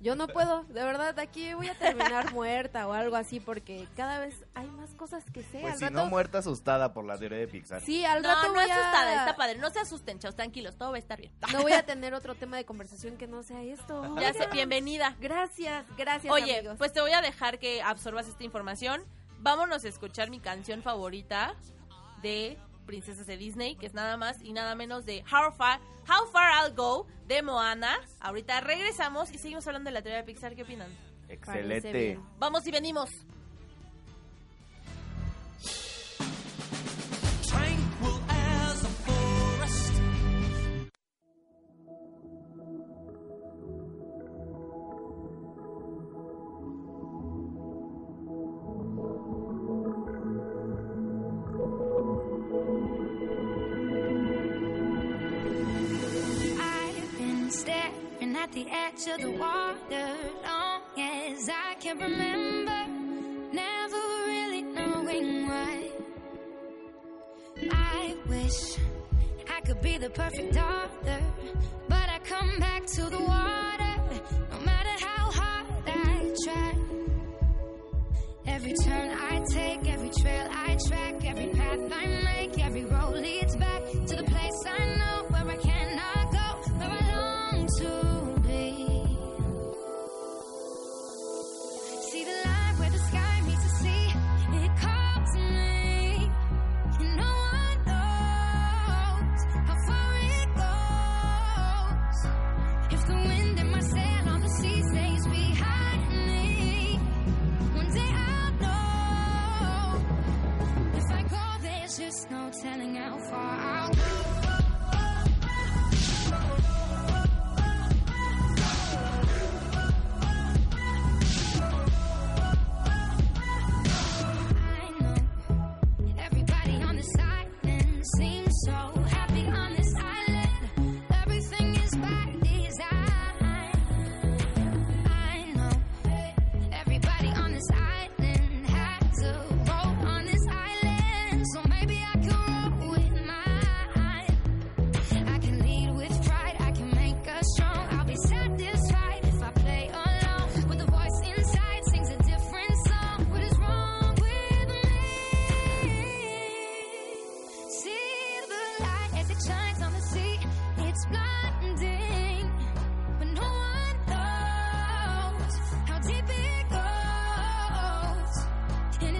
Yo 0.00 0.14
no 0.14 0.28
puedo, 0.28 0.62
de 0.64 0.84
verdad, 0.84 1.18
aquí 1.18 1.54
voy 1.54 1.68
a 1.68 1.74
terminar 1.74 2.32
muerta 2.32 2.86
o 2.86 2.92
algo 2.92 3.16
así 3.16 3.40
porque 3.40 3.88
cada 3.96 4.18
vez 4.20 4.44
hay 4.54 4.68
más 4.68 4.94
cosas 4.94 5.24
que 5.32 5.42
sé. 5.42 5.58
Pues 5.60 5.72
al 5.74 5.78
si 5.78 5.84
rato, 5.86 5.96
no 5.96 6.06
muerta 6.06 6.38
asustada 6.38 6.92
por 6.92 7.04
la 7.04 7.18
teoría 7.18 7.38
de 7.38 7.48
Pixar. 7.48 7.80
Sí, 7.80 8.04
al 8.04 8.22
No, 8.22 8.28
rato 8.28 8.48
no 8.48 8.54
voy 8.54 8.62
asustada, 8.70 9.10
a... 9.10 9.14
está 9.26 9.36
padre. 9.36 9.58
No 9.58 9.70
se 9.70 9.80
asusten, 9.80 10.18
chavos, 10.20 10.36
tranquilos, 10.36 10.76
todo 10.76 10.90
va 10.90 10.96
a 10.96 11.00
estar 11.00 11.18
bien. 11.18 11.32
No 11.52 11.62
voy 11.62 11.72
a 11.72 11.84
tener 11.84 12.14
otro 12.14 12.34
tema 12.36 12.56
de 12.56 12.64
conversación 12.64 13.16
que 13.16 13.26
no 13.26 13.42
sea 13.42 13.62
esto. 13.62 14.16
Ya 14.20 14.32
sé, 14.32 14.46
bienvenida. 14.52 15.16
Gracias, 15.20 15.84
gracias, 15.96 16.32
Oye, 16.32 16.58
amigos. 16.58 16.76
pues 16.78 16.92
te 16.92 17.00
voy 17.00 17.12
a 17.12 17.20
dejar 17.20 17.58
que 17.58 17.82
absorbas 17.82 18.28
esta 18.28 18.44
información. 18.44 19.02
Vámonos 19.40 19.84
a 19.84 19.88
escuchar 19.88 20.30
mi 20.30 20.38
canción 20.40 20.82
favorita 20.82 21.54
de 22.22 22.56
Princesas 22.88 23.26
de 23.26 23.36
Disney, 23.36 23.76
que 23.76 23.84
es 23.84 23.92
nada 23.92 24.16
más 24.16 24.42
y 24.42 24.54
nada 24.54 24.74
menos 24.74 25.04
de 25.04 25.22
How 25.30 25.52
Far, 25.52 25.78
How 26.08 26.26
Far 26.32 26.64
I'll 26.64 26.74
Go 26.74 27.06
de 27.26 27.42
Moana. 27.42 28.00
Ahorita 28.18 28.62
regresamos 28.62 29.30
y 29.30 29.36
seguimos 29.36 29.66
hablando 29.66 29.88
de 29.88 29.92
la 29.92 30.00
teoría 30.00 30.20
de 30.20 30.24
Pixar. 30.24 30.56
¿Qué 30.56 30.62
opinan? 30.62 30.88
Excelente. 31.28 32.18
Vamos 32.38 32.66
y 32.66 32.70
venimos. 32.70 33.10
As 61.88 61.96
I 61.96 62.00
can 62.00 62.10
remember, 62.10 62.86
never 63.52 63.96
really 64.26 64.62
knowing 64.62 65.48
why. 65.48 65.90
I 67.70 68.16
wish 68.28 68.76
I 69.48 69.60
could 69.60 69.80
be 69.80 69.98
the 69.98 70.10
perfect 70.10 70.54
daughter, 70.54 71.20
but 71.88 72.08
I 72.08 72.18
come 72.24 72.58
back 72.58 72.86
to 72.86 73.02
the 73.02 73.18
water 73.18 73.94
no 74.50 74.58
matter 74.64 75.04
how 75.04 75.30
hard 75.30 75.66
I 75.86 76.34
try. 76.44 76.74
Every 78.46 78.74
turn 78.84 79.10
I 79.10 79.42
take, 79.50 79.87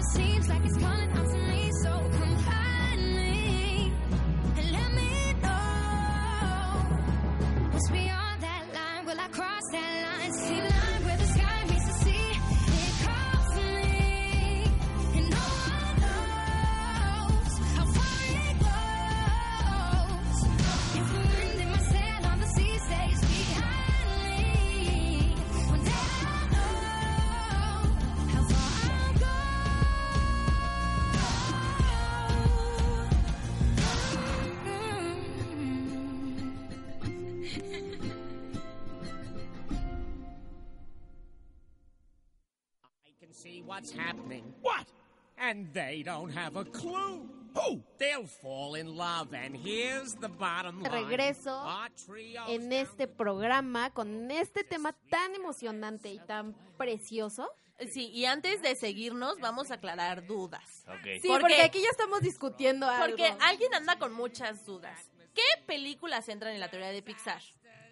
seems 0.09 0.49
like 0.49 0.65
it's 0.65 0.77
calling 0.77 1.11
they 45.89 46.03
don't 46.03 46.31
have 46.31 46.55
a 46.55 46.65
clue. 46.65 47.27
Oh, 47.55 47.81
they'll 47.97 48.27
fall 48.27 48.75
in 48.75 48.95
love, 48.95 49.33
and 49.33 49.55
here's 49.55 50.13
the 50.13 50.29
bottom 50.29 50.83
line. 50.83 50.91
Regreso 50.91 51.51
en 52.47 52.71
este 52.71 53.07
programa 53.07 53.89
con 53.91 54.29
este 54.29 54.63
tema 54.63 54.93
tan 55.09 55.33
emocionante 55.33 56.09
y 56.09 56.19
tan 56.19 56.53
precioso. 56.77 57.49
Sí, 57.91 58.09
y 58.13 58.25
antes 58.25 58.61
de 58.61 58.75
seguirnos, 58.75 59.39
vamos 59.39 59.71
a 59.71 59.75
aclarar 59.75 60.27
dudas. 60.27 60.85
Ok. 60.87 61.21
Sí, 61.21 61.27
¿Por 61.27 61.41
porque 61.41 61.61
aquí 61.63 61.81
ya 61.81 61.89
estamos 61.89 62.21
discutiendo 62.21 62.87
algo. 62.87 63.07
Porque 63.07 63.33
alguien 63.41 63.73
anda 63.73 63.97
con 63.97 64.13
muchas 64.13 64.65
dudas. 64.65 65.09
¿Qué 65.33 65.63
películas 65.65 66.29
entran 66.29 66.53
en 66.53 66.59
la 66.59 66.69
teoría 66.69 66.91
de 66.91 67.01
Pixar? 67.01 67.41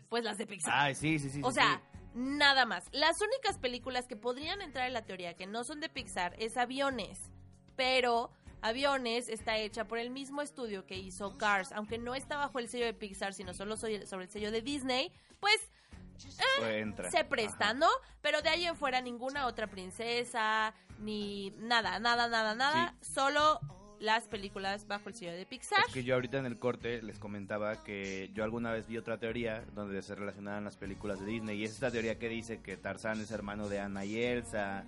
Pues 0.10 0.24
las 0.24 0.38
de 0.38 0.46
Pixar. 0.46 0.74
Ay, 0.76 0.94
sí, 0.94 1.18
sí, 1.18 1.30
sí. 1.30 1.42
o 1.44 1.50
sí, 1.50 1.56
sea, 1.56 1.82
sí. 1.94 2.00
nada 2.14 2.66
más. 2.66 2.86
Las 2.92 3.20
únicas 3.22 3.58
películas 3.58 4.08
que 4.08 4.16
podrían 4.16 4.62
entrar 4.62 4.88
en 4.88 4.94
la 4.94 5.04
teoría 5.04 5.36
que 5.36 5.48
no 5.48 5.64
son 5.64 5.80
de 5.80 5.90
Pixar 5.90 6.36
es 6.38 6.58
Aviones. 6.58 7.32
Pero 7.78 8.30
Aviones 8.62 9.30
está 9.30 9.58
hecha 9.58 9.88
por 9.88 10.00
el 10.00 10.10
mismo 10.10 10.42
estudio 10.42 10.86
que 10.86 10.96
hizo 10.98 11.38
Cars. 11.38 11.72
Aunque 11.72 11.98
no 11.98 12.16
está 12.16 12.36
bajo 12.36 12.60
el 12.60 12.68
sello 12.68 12.86
de 12.86 12.94
Pixar, 12.94 13.34
sino 13.34 13.54
solo 13.54 13.78
sobre 13.78 13.96
el 13.96 14.30
sello 14.30 14.52
de 14.52 14.62
Disney, 14.62 15.14
pues 15.40 15.70
Pues 16.60 16.76
entra. 16.76 17.10
se 17.12 17.24
presta, 17.24 17.66
Ajá. 17.66 17.74
¿no? 17.76 17.88
Pero 18.22 18.42
de 18.42 18.50
ahí 18.50 18.66
en 18.66 18.76
fuera 18.76 19.00
ninguna 19.00 19.46
otra 19.46 19.68
princesa, 19.68 20.74
ni 21.00 21.52
nada, 21.60 22.00
nada, 22.00 22.28
nada, 22.28 22.56
nada. 22.56 22.96
Solo 23.02 23.60
las 24.00 24.28
películas 24.28 24.86
bajo 24.88 25.10
el 25.10 25.16
sello 25.16 25.32
de 25.34 25.46
Pixar. 25.46 25.80
Es 25.88 25.94
que 25.94 26.04
yo 26.04 26.16
ahorita 26.16 26.38
en 26.40 26.46
el 26.48 26.58
corte 26.60 27.02
les 27.02 27.20
comentaba 27.20 27.84
que 27.84 28.30
yo 28.34 28.44
alguna 28.44 28.72
vez 28.72 28.88
vi 28.88 28.98
otra 28.98 29.18
teoría 29.20 29.66
donde 29.74 30.02
se 30.02 30.14
relacionaban 30.16 30.64
las 30.64 30.78
películas 30.78 31.20
de 31.20 31.26
Disney 31.28 31.60
y 31.60 31.64
es 31.66 31.72
esta 31.74 31.90
teoría 31.92 32.18
que 32.20 32.30
dice 32.30 32.62
que 32.62 32.78
Tarzán 32.78 33.22
es 33.22 33.32
hermano 33.32 33.70
de 33.70 33.80
Anna 33.80 34.04
y 34.06 34.22
Elsa. 34.22 34.84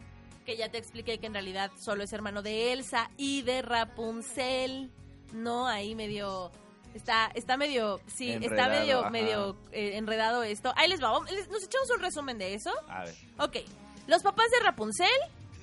Que 0.49 0.57
ya 0.57 0.69
te 0.71 0.79
expliqué 0.79 1.19
que 1.19 1.27
en 1.27 1.33
realidad 1.33 1.69
solo 1.77 2.03
es 2.03 2.11
hermano 2.11 2.41
de 2.41 2.73
Elsa 2.73 3.11
y 3.17 3.43
de 3.43 3.61
Rapunzel. 3.61 4.89
No, 5.31 5.67
ahí 5.67 5.93
medio 5.93 6.51
está 6.95 7.29
está 7.35 7.55
medio 7.55 7.99
sí, 8.07 8.31
está 8.31 8.45
Enredado, 8.65 8.79
medio 8.79 8.99
ajá. 9.01 9.09
medio 9.11 9.57
eh, 9.71 9.91
enredado 9.97 10.41
esto. 10.41 10.73
Ahí 10.75 10.89
les 10.89 10.99
va. 11.03 11.11
vamos- 11.11 11.29
Nos 11.51 11.63
echamos 11.63 11.89
un 11.95 12.01
resumen 12.01 12.39
de 12.39 12.55
eso. 12.55 12.71
A 12.87 13.03
ver. 13.03 13.13
Ok. 13.37 13.57
Los 14.07 14.23
papás 14.23 14.49
de 14.49 14.59
Rapunzel 14.65 15.07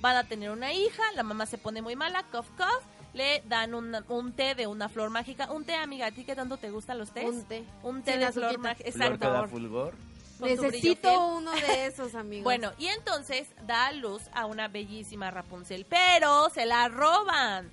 van 0.01 0.15
a 0.17 0.23
tener 0.29 0.51
una 0.51 0.73
hija, 0.73 1.03
la 1.17 1.25
mamá 1.25 1.47
se 1.47 1.59
pone 1.59 1.83
muy 1.83 1.97
mala, 1.97 2.23
cough 2.31 2.47
cough, 2.57 2.83
le 3.13 3.43
dan 3.47 3.75
un, 3.75 3.93
un 4.09 4.33
té 4.35 4.55
de 4.55 4.69
una 4.69 4.89
flor 4.89 5.11
mágica. 5.11 5.51
Un 5.51 5.65
té, 5.65 5.75
amiga, 5.75 6.07
¿a 6.07 6.11
ti 6.13 6.23
qué 6.25 6.37
tanto 6.37 6.59
te 6.59 6.71
gustan 6.71 6.99
los 6.99 7.11
tés? 7.11 7.25
Un 7.25 7.45
té. 7.45 7.65
Un 7.83 8.03
té 8.05 8.13
Sin 8.13 8.21
de 8.21 8.31
flor 8.33 8.59
mágica. 8.59 8.93
Flor 8.93 9.19
que 9.19 9.19
da 9.19 9.27
Exacto. 9.31 9.49
fulgor. 9.49 9.95
Necesito 10.41 11.29
uno 11.29 11.51
de 11.53 11.87
esos, 11.87 12.15
amigos. 12.15 12.45
Bueno, 12.45 12.73
y 12.79 12.87
entonces 12.89 13.49
da 13.67 13.87
a 13.87 13.93
luz 13.93 14.23
a 14.35 14.47
una 14.47 14.69
bellísima 14.69 15.31
Rapunzel, 15.31 15.87
pero 15.87 16.51
se 16.51 16.67
la 16.67 16.89
roban. 16.89 17.71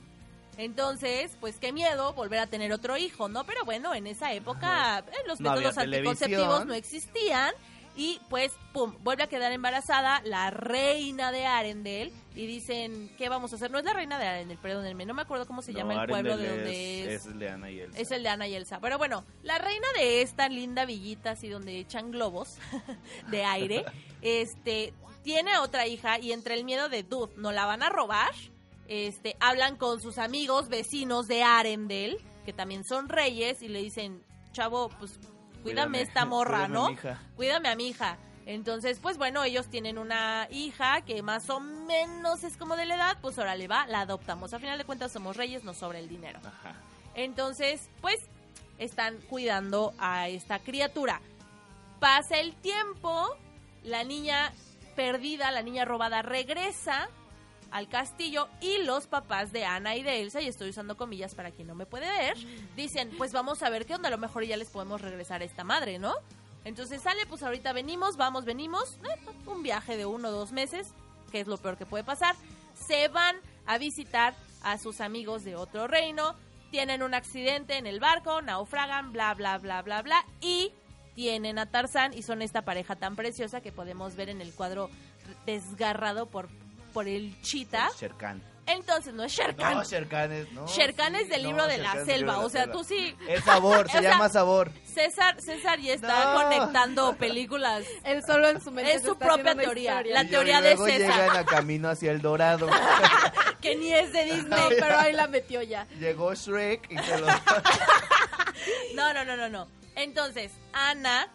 Entonces, 0.58 1.32
pues 1.40 1.56
qué 1.60 1.72
miedo 1.72 2.14
volver 2.14 2.40
a 2.40 2.48
tener 2.48 2.72
otro 2.74 2.96
hijo, 2.96 3.28
¿no? 3.28 3.44
Pero 3.44 3.66
bueno, 3.66 3.94
en 3.96 4.06
esa 4.08 4.34
época 4.34 5.00
eh, 5.00 5.12
los 5.28 5.40
No 5.40 5.52
métodos 5.52 5.78
anticonceptivos 5.78 6.20
televisión. 6.20 6.68
no 6.68 6.74
existían. 6.76 7.54
Y 7.96 8.20
pues, 8.30 8.54
pum, 8.74 8.96
vuelve 9.04 9.24
a 9.24 9.28
quedar 9.28 9.52
embarazada 9.52 10.22
la 10.26 10.50
reina 10.50 11.32
de 11.32 11.46
Arendelle. 11.46 12.12
Y 12.36 12.48
dicen, 12.48 13.12
¿qué 13.18 13.30
vamos 13.30 13.54
a 13.54 13.58
hacer? 13.58 13.70
No 13.70 13.78
es 13.78 13.86
la 13.86 13.94
reina 13.94 14.18
de 14.18 14.26
Arendelle, 14.26 14.60
perdónenme, 14.60 15.06
no 15.06 15.14
me 15.14 15.22
acuerdo 15.22 15.46
cómo 15.46 15.62
se 15.62 15.72
No, 15.72 15.80
llama 15.80 16.02
el 16.02 16.10
pueblo 16.10 16.36
de 16.36 16.50
donde 16.50 17.02
es. 17.14 17.22
Es 17.22 17.26
el 17.28 17.38
de 17.38 17.50
Anna 17.50 17.70
y 17.70 17.80
Elsa. 17.80 18.00
Es 18.00 18.12
el 18.12 18.24
de 18.24 18.30
Ana 18.30 18.48
y 18.48 18.56
Elsa. 18.56 18.80
Pero 18.80 18.98
bueno, 18.98 19.24
la 19.44 19.60
reina 19.60 19.88
de 19.96 20.24
esta 20.24 20.50
linda 20.50 20.86
villita, 20.86 21.32
así 21.32 21.48
donde 21.50 21.78
echan 21.78 22.10
globos 22.10 22.58
de 23.30 23.44
aire, 23.44 23.86
este, 24.22 24.94
tiene 25.22 25.60
otra 25.60 25.86
hija 25.86 26.18
y 26.20 26.32
entre 26.32 26.56
el 26.56 26.64
miedo 26.64 26.90
de 26.90 27.04
Dude, 27.04 27.34
¿no 27.38 27.52
la 27.52 27.66
van 27.66 27.84
a 27.84 27.90
robar? 27.90 28.32
Este, 28.88 29.38
hablan 29.40 29.78
con 29.78 30.02
sus 30.02 30.18
amigos 30.18 30.70
vecinos 30.70 31.28
de 31.28 31.44
Arendelle, 31.44 32.18
que 32.46 32.54
también 32.54 32.84
son 32.84 33.10
reyes, 33.10 33.62
y 33.62 33.68
le 33.68 33.82
dicen, 33.82 34.24
chavo, 34.52 34.90
pues 35.00 35.20
cuídame, 35.64 36.02
esta 36.02 36.26
morra, 36.26 36.68
cuídame, 36.68 36.74
¿no? 36.74 37.18
Cuídame 37.36 37.70
a 37.70 37.76
mi 37.76 37.88
hija. 37.88 38.18
Entonces, 38.46 39.00
pues 39.00 39.18
bueno, 39.18 39.44
ellos 39.44 39.70
tienen 39.70 39.98
una 39.98 40.48
hija 40.52 41.02
que 41.02 41.22
más 41.22 41.50
o 41.50 41.60
menos 41.60 42.44
es 42.44 42.58
como 42.58 42.76
de 42.76 42.86
la 42.86 42.96
edad, 42.96 43.18
pues 43.22 43.40
ahora 43.40 43.56
le 43.56 43.68
va, 43.68 43.88
la 43.88 44.02
adoptamos. 44.02 44.54
A 44.54 44.60
final 44.60 44.78
de 44.78 44.84
cuentas 44.84 45.14
somos 45.14 45.38
reyes, 45.38 45.64
nos 45.64 45.78
sobra 45.78 46.00
el 46.00 46.10
dinero. 46.10 46.40
Ajá. 46.44 46.76
Entonces, 47.16 47.90
pues, 48.02 48.18
están 48.80 49.18
cuidando 49.30 49.94
a 49.98 50.28
esta 50.28 50.60
criatura. 50.60 51.22
Pasa 52.00 52.38
el 52.38 52.54
tiempo, 52.56 53.38
la 53.84 54.04
niña 54.04 54.52
perdida, 54.96 55.52
la 55.52 55.62
niña 55.62 55.86
robada 55.86 56.22
regresa 56.22 57.10
al 57.74 57.90
castillo 57.90 58.48
y 58.62 58.84
los 58.84 59.08
papás 59.08 59.52
de 59.52 59.66
Ana 59.66 59.96
y 59.96 60.04
de 60.04 60.22
Elsa, 60.22 60.40
y 60.42 60.48
estoy 60.48 60.70
usando 60.70 60.96
comillas 60.96 61.34
para 61.34 61.50
quien 61.50 61.68
no 61.68 61.74
me 61.74 61.88
puede 61.88 62.08
ver, 62.08 62.38
dicen, 62.76 63.10
pues 63.18 63.34
vamos 63.34 63.64
a 63.64 63.70
ver 63.72 63.88
qué 63.88 63.96
onda, 63.96 64.10
a 64.10 64.12
lo 64.12 64.20
mejor 64.20 64.46
ya 64.46 64.58
les 64.58 64.70
podemos 64.70 65.02
regresar 65.02 65.42
a 65.42 65.46
esta 65.46 65.64
madre, 65.64 65.98
¿no? 65.98 66.14
Entonces 66.66 67.02
sale, 67.02 67.26
pues 67.26 67.42
ahorita 67.42 67.74
venimos, 67.74 68.16
vamos, 68.16 68.46
venimos, 68.46 69.00
eh, 69.04 69.20
un 69.48 69.64
viaje 69.64 69.98
de 69.98 70.06
uno 70.06 70.28
o 70.28 70.32
dos 70.32 70.52
meses, 70.52 70.94
que 71.32 71.40
es 71.40 71.48
lo 71.48 71.58
peor 71.58 71.76
que 71.76 71.88
puede 71.88 72.04
pasar, 72.04 72.36
se 72.76 73.08
van 73.08 73.36
a 73.66 73.80
visitar 73.80 74.36
a 74.62 74.78
sus 74.78 75.02
amigos 75.02 75.44
de 75.44 75.56
otro 75.56 75.88
reino, 75.88 76.36
tienen 76.70 77.02
un 77.02 77.16
accidente 77.16 77.78
en 77.78 77.88
el 77.88 78.00
barco, 78.00 78.44
naufragan, 78.44 79.12
bla, 79.12 79.34
bla, 79.34 79.58
bla, 79.58 79.82
bla, 79.82 80.04
bla, 80.04 80.24
y 80.42 80.72
tienen 81.16 81.58
a 81.58 81.66
Tarzán 81.66 82.14
y 82.14 82.22
son 82.22 82.44
esta 82.44 82.62
pareja 82.64 82.96
tan 82.96 83.16
preciosa 83.16 83.62
que 83.62 83.72
podemos 83.72 84.16
ver 84.16 84.30
en 84.30 84.42
el 84.42 84.54
cuadro 84.54 84.92
desgarrado 85.48 86.28
por, 86.28 86.50
por 86.94 87.08
el 87.08 87.40
chita. 87.42 87.90
Khan. 88.18 88.42
Entonces, 88.66 89.14
no 89.14 89.26
es 89.26 89.32
Sher 89.34 89.54
Khan. 89.58 89.74
No, 89.74 89.84
Sher 89.84 90.08
Khan 90.08 90.32
es, 90.32 90.50
no, 90.54 90.66
Sher 90.68 90.96
Khan 90.96 91.14
sí, 91.16 91.22
es 91.24 91.28
del 91.30 91.44
no, 91.44 91.50
libro 91.50 91.68
de 91.68 91.74
Sher 91.76 91.82
la 91.84 91.94
libro 91.96 92.06
selva. 92.06 92.34
de 92.34 92.40
O 92.40 92.44
la 92.44 92.50
sea, 92.50 92.62
selva. 92.62 92.74
tú 92.74 92.84
sí. 92.86 93.16
Es 93.28 93.44
sabor, 93.44 93.90
se 93.92 93.98
O 93.98 94.02
sea, 94.02 94.12
llama 94.12 94.30
sabor. 94.30 94.72
César, 94.86 95.42
César 95.42 95.80
ya 95.82 95.94
está 95.96 96.34
No. 96.34 96.44
conectando 96.44 97.16
películas. 97.18 97.84
Él 98.06 98.24
solo 98.26 98.48
en 98.48 98.62
su 98.62 98.72
mente 98.72 98.94
Es 98.94 99.04
su 99.04 99.18
propia 99.18 99.54
teoría. 99.56 99.92
historia. 99.96 100.14
La 100.14 100.24
Y 100.24 100.28
teoría 100.30 100.62
de 100.62 100.76
luego 100.76 100.86
César. 100.86 101.12
llegan 101.14 101.38
a 101.38 101.46
camino 101.46 101.90
hacia 101.90 102.12
el 102.12 102.22
dorado. 102.22 102.70
Que 103.60 103.76
ni 103.78 103.94
es 103.94 104.12
de 104.14 104.26
No, 104.26 104.34
Disney. 104.36 104.78
pero 104.80 104.98
ahí 105.00 105.14
la 105.14 105.28
metió 105.28 105.62
ya. 105.62 105.86
Llegó 106.00 106.34
Shrek 106.34 106.90
y 106.92 106.98
se 106.98 107.18
lo... 107.20 107.28
No, 108.96 109.14
no, 109.14 109.26
no, 109.26 109.36
no, 109.36 109.50
no. 109.50 109.68
Entonces, 109.96 110.52
Ana 110.74 111.28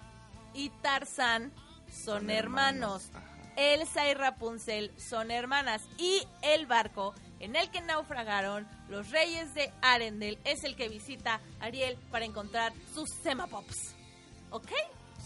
y 0.55 0.71
Tarzán 0.83 1.53
son, 1.91 2.21
Son 2.21 2.31
hermanos. 2.31 3.11
hermanos. 3.11 3.28
Elsa 3.59 4.09
y 4.09 4.15
Rapunzel 4.15 4.93
son 4.97 5.33
hermanas. 5.33 5.83
Y 5.99 6.23
el 6.43 6.67
barco 6.67 7.13
en 7.41 7.57
el 7.57 7.71
que 7.71 7.81
naufragaron 7.81 8.69
los 8.89 9.11
reyes 9.11 9.53
de 9.55 9.73
Arendelle 9.83 10.39
es 10.45 10.63
el 10.63 10.77
que 10.77 10.89
visita 10.89 11.41
Ariel 11.59 11.99
para 12.11 12.25
encontrar 12.25 12.73
sus 12.95 13.11
Semapops. 13.23 13.97
¿Ok? 14.51 14.71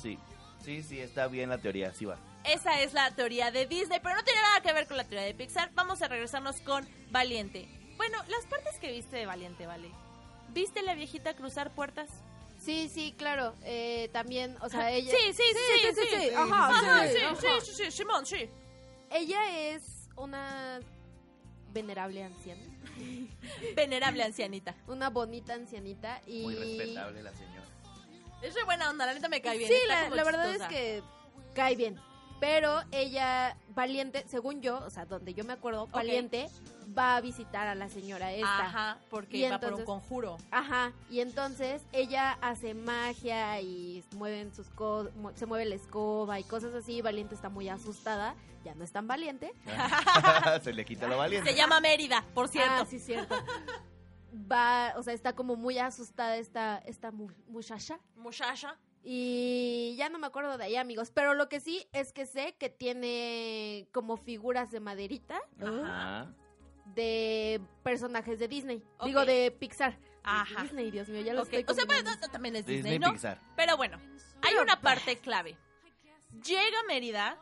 Sí, 0.00 0.18
sí, 0.64 0.82
sí, 0.82 0.98
está 0.98 1.28
bien 1.28 1.50
la 1.50 1.58
teoría, 1.58 1.92
sí 1.92 2.06
va. 2.06 2.16
Esa 2.44 2.80
es 2.80 2.94
la 2.94 3.10
teoría 3.12 3.50
de 3.50 3.66
Disney, 3.66 4.00
pero 4.02 4.16
no 4.16 4.24
tiene 4.24 4.40
nada 4.40 4.60
que 4.62 4.72
ver 4.72 4.88
con 4.88 4.96
la 4.96 5.04
teoría 5.04 5.26
de 5.26 5.34
Pixar. 5.34 5.70
Vamos 5.74 6.02
a 6.02 6.08
regresarnos 6.08 6.60
con 6.62 6.88
Valiente. 7.10 7.68
Bueno, 7.96 8.18
las 8.28 8.46
partes 8.46 8.78
que 8.80 8.90
viste 8.90 9.16
de 9.16 9.26
Valiente, 9.26 9.66
¿vale? 9.66 9.90
¿Viste 10.48 10.82
la 10.82 10.94
viejita 10.94 11.34
cruzar 11.34 11.70
puertas? 11.74 12.08
Sí, 12.64 12.88
sí, 12.88 13.14
claro. 13.16 13.54
Eh, 13.64 14.08
también, 14.12 14.56
o 14.60 14.68
sea, 14.68 14.90
ella... 14.92 15.10
Sí, 15.10 15.32
sí, 15.32 15.42
sí, 15.42 15.94
sí, 15.94 15.94
sí. 15.94 16.16
sí, 16.28 16.34
Ajá, 16.34 17.08
sí, 17.08 17.18
sí, 17.62 17.72
sí, 17.74 17.90
Simón, 17.90 18.24
sí. 18.24 18.48
Ella 19.10 19.70
es 19.70 20.08
una 20.16 20.80
venerable 21.72 22.22
anciana. 22.22 22.62
Venerable 23.76 24.22
ancianita. 24.22 24.76
Una 24.86 25.10
bonita 25.10 25.54
ancianita 25.54 26.22
y... 26.26 26.42
Muy 26.42 26.54
respetable 26.54 27.22
la 27.22 27.32
señora. 27.32 27.66
Es 28.42 28.54
re 28.54 28.64
buena 28.64 28.90
onda, 28.90 29.06
la 29.06 29.14
neta 29.14 29.28
me 29.28 29.40
cae 29.40 29.58
bien. 29.58 29.70
Sí, 29.70 29.78
la, 29.88 30.24
verdad 30.24 30.54
es 30.54 30.62
que 30.64 31.02
cae 31.54 31.76
bien. 31.76 31.98
Pero 32.42 32.82
ella, 32.90 33.56
valiente, 33.68 34.24
según 34.26 34.60
yo, 34.62 34.80
o 34.84 34.90
sea, 34.90 35.06
donde 35.06 35.32
yo 35.32 35.44
me 35.44 35.52
acuerdo, 35.52 35.86
valiente 35.86 36.48
va 36.98 37.14
a 37.14 37.20
visitar 37.20 37.68
a 37.68 37.76
la 37.76 37.88
señora 37.88 38.32
esta. 38.32 38.64
Ajá, 38.66 38.98
porque 39.10 39.36
Y 39.36 39.42
va 39.44 39.50
por 39.60 39.74
un 39.74 39.80
entonces- 39.80 39.86
conjuro. 39.86 40.38
Ajá, 40.50 40.90
y 41.08 41.20
entonces 41.20 41.82
ella 41.92 42.36
hace 42.42 42.74
magia 42.74 43.60
y 43.60 44.02
mueven 44.16 44.52
sus 44.52 44.66
co- 44.70 45.08
se 45.36 45.46
mueve 45.46 45.66
la 45.66 45.76
escoba 45.76 46.40
y 46.40 46.42
cosas 46.42 46.74
así. 46.74 47.00
Valiente 47.00 47.36
está 47.36 47.48
muy 47.48 47.68
asustada, 47.68 48.34
ya 48.64 48.74
no 48.74 48.82
es 48.82 48.90
tan 48.90 49.06
valiente. 49.06 49.52
se 50.64 50.72
le 50.72 50.84
quita 50.84 51.06
lo 51.06 51.18
valiente. 51.18 51.48
Se 51.48 51.56
llama 51.56 51.78
Mérida, 51.80 52.24
por 52.34 52.48
cierto. 52.48 52.72
Ah, 52.82 52.86
sí, 52.90 52.98
cierto. 52.98 53.36
Va, 54.50 54.94
o 54.96 55.02
sea, 55.04 55.14
está 55.14 55.32
como 55.34 55.54
muy 55.54 55.78
asustada 55.78 56.36
esta, 56.38 56.78
esta 56.78 57.12
mu- 57.12 57.30
muchacha. 57.46 58.00
Muchacha. 58.16 58.76
Y 59.04 59.94
ya 59.96 60.08
no 60.08 60.18
me 60.18 60.26
acuerdo 60.28 60.56
de 60.58 60.64
ahí, 60.64 60.76
amigos. 60.76 61.10
Pero 61.10 61.34
lo 61.34 61.48
que 61.48 61.60
sí 61.60 61.86
es 61.92 62.12
que 62.12 62.26
sé 62.26 62.54
que 62.58 62.68
tiene 62.70 63.88
como 63.92 64.16
figuras 64.16 64.70
de 64.70 64.80
maderita 64.80 65.40
Ajá. 65.60 66.32
de 66.94 67.60
personajes 67.82 68.38
de 68.38 68.48
Disney. 68.48 68.82
Digo, 69.04 69.24
de 69.24 69.50
Pixar. 69.50 69.98
Ajá. 70.22 70.62
Disney, 70.62 70.90
Dios 70.92 71.08
mío, 71.08 71.20
ya 71.22 71.34
lo 71.34 71.42
Ok, 71.42 71.52
estoy 71.52 71.64
O 71.68 71.74
sea, 71.74 71.84
bueno, 71.84 72.00
combinando. 72.02 72.26
no, 72.26 72.32
también 72.32 72.56
es 72.56 72.64
Disney, 72.66 72.92
Disney 72.92 72.98
¿no? 73.00 73.12
Pixar. 73.12 73.40
Pero 73.56 73.76
bueno, 73.76 73.98
hay 74.42 74.54
una 74.54 74.80
parte 74.80 75.18
clave. 75.18 75.56
Llega 76.46 76.82
Mérida 76.86 77.38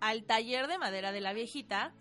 al 0.00 0.24
taller 0.24 0.66
de 0.66 0.78
madera 0.78 1.12
de 1.12 1.20
la 1.20 1.32
viejita 1.32 1.94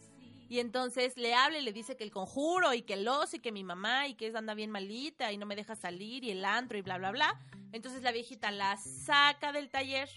y 0.53 0.59
entonces 0.59 1.17
le 1.17 1.33
habla 1.33 1.57
y 1.57 1.63
le 1.63 1.73
dice 1.73 1.97
que 1.97 2.03
el 2.03 2.11
conjuro 2.11 2.75
y 2.75 2.83
que 2.83 2.93
el 2.93 3.07
oso 3.07 3.37
y 3.37 3.39
que 3.39 3.51
mi 3.51 3.63
mamá 3.63 4.07
y 4.07 4.13
que 4.13 4.27
es- 4.27 4.35
anda 4.35 4.53
bien 4.53 4.69
malita 4.69 5.31
y 5.31 5.37
no 5.37 5.47
me 5.47 5.55
deja 5.55 5.75
salir 5.75 6.23
y 6.23 6.29
el 6.29 6.45
antro 6.45 6.77
y 6.77 6.83
bla, 6.83 6.99
bla, 6.99 7.09
bla. 7.09 7.41
Entonces 7.71 8.03
la 8.03 8.11
viejita 8.11 8.51
la 8.51 8.77
saca 8.77 9.51
del 9.51 9.71
taller, 9.71 10.07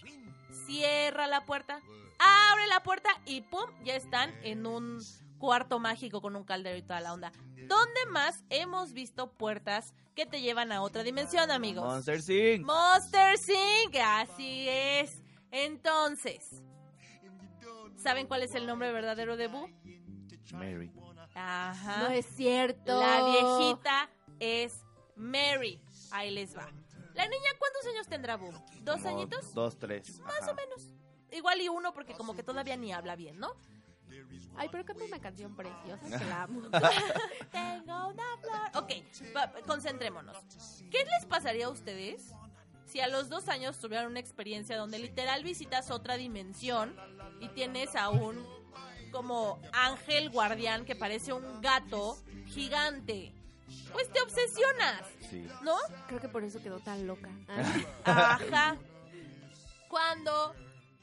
cierra 0.67 1.25
la 1.25 1.43
puerta, 1.45 1.81
abre 2.19 2.67
la 2.67 2.83
puerta 2.83 3.09
y 3.25 3.41
¡pum! 3.41 3.67
Ya 3.83 3.95
están 3.95 4.31
en 4.43 4.67
un 4.67 4.99
cuarto 5.39 5.79
mágico 5.79 6.21
con 6.21 6.35
un 6.35 6.43
caldero 6.43 6.77
y 6.77 6.83
toda 6.83 6.99
la 6.99 7.13
onda. 7.13 7.31
¿Dónde 7.67 8.05
más 8.11 8.43
hemos 8.51 8.93
visto 8.93 9.31
puertas 9.33 9.91
que 10.15 10.27
te 10.27 10.41
llevan 10.41 10.71
a 10.71 10.83
otra 10.83 11.01
dimensión, 11.01 11.49
amigos? 11.49 11.83
Monster 11.83 12.19
Inc. 12.53 12.63
Monster 12.63 13.33
Inc. 13.49 13.95
Así 14.03 14.67
es. 14.69 15.19
Entonces, 15.49 16.61
¿saben 17.95 18.27
cuál 18.27 18.43
es 18.43 18.53
el 18.53 18.67
nombre 18.67 18.91
verdadero 18.91 19.35
de 19.35 19.47
Boo? 19.47 19.67
Mary. 20.53 20.91
Ajá. 21.35 21.99
No 21.99 22.07
es 22.09 22.25
cierto. 22.25 22.99
La 22.99 23.23
viejita 23.25 24.09
es 24.39 24.83
Mary. 25.15 25.81
Ahí 26.11 26.31
les 26.31 26.55
va. 26.55 26.69
La 27.13 27.25
niña, 27.27 27.49
¿cuántos 27.57 27.85
años 27.87 28.07
tendrá 28.07 28.37
Boo? 28.37 28.51
¿Dos 28.81 29.01
Como 29.01 29.17
añitos? 29.17 29.53
Dos, 29.53 29.77
tres. 29.77 30.19
Más 30.19 30.41
Ajá. 30.41 30.51
o 30.51 30.55
menos. 30.55 30.93
Igual 31.31 31.61
y 31.61 31.69
uno 31.69 31.93
porque 31.93 32.13
como 32.13 32.35
que 32.35 32.43
todavía 32.43 32.77
ni 32.77 32.93
habla 32.93 33.15
bien, 33.15 33.39
¿no? 33.39 33.53
Ay, 34.55 34.69
pero 34.71 34.85
canta 34.85 35.03
una 35.03 35.19
canción 35.19 35.55
preciosa 35.55 36.17
que 36.17 36.25
la 36.25 36.43
amo. 36.43 36.61
Tengo 37.51 38.07
una 38.07 38.23
flor. 38.41 38.83
Ok, 38.83 39.65
concentrémonos. 39.65 40.37
¿Qué 40.89 41.03
les 41.05 41.25
pasaría 41.25 41.67
a 41.67 41.69
ustedes 41.69 42.33
si 42.85 43.01
a 43.01 43.07
los 43.07 43.29
dos 43.29 43.49
años 43.49 43.77
tuvieran 43.79 44.07
una 44.07 44.19
experiencia 44.19 44.77
donde 44.77 44.97
literal 44.99 45.43
visitas 45.43 45.91
otra 45.91 46.15
dimensión 46.15 46.95
y 47.41 47.49
tienes 47.49 47.95
a 47.95 48.09
un 48.09 48.43
como 49.11 49.59
ángel 49.73 50.29
guardián 50.29 50.85
que 50.85 50.95
parece 50.95 51.33
un 51.33 51.61
gato 51.61 52.17
gigante? 52.47 53.33
Pues 53.91 54.11
te 54.11 54.21
obsesionas, 54.21 55.01
Sí. 55.29 55.45
¿no? 55.61 55.75
Creo 56.07 56.21
que 56.21 56.29
por 56.29 56.43
eso 56.43 56.61
quedó 56.61 56.79
tan 56.79 57.05
loca. 57.05 57.29
Ajá. 58.05 58.77
Cuando 59.89 60.55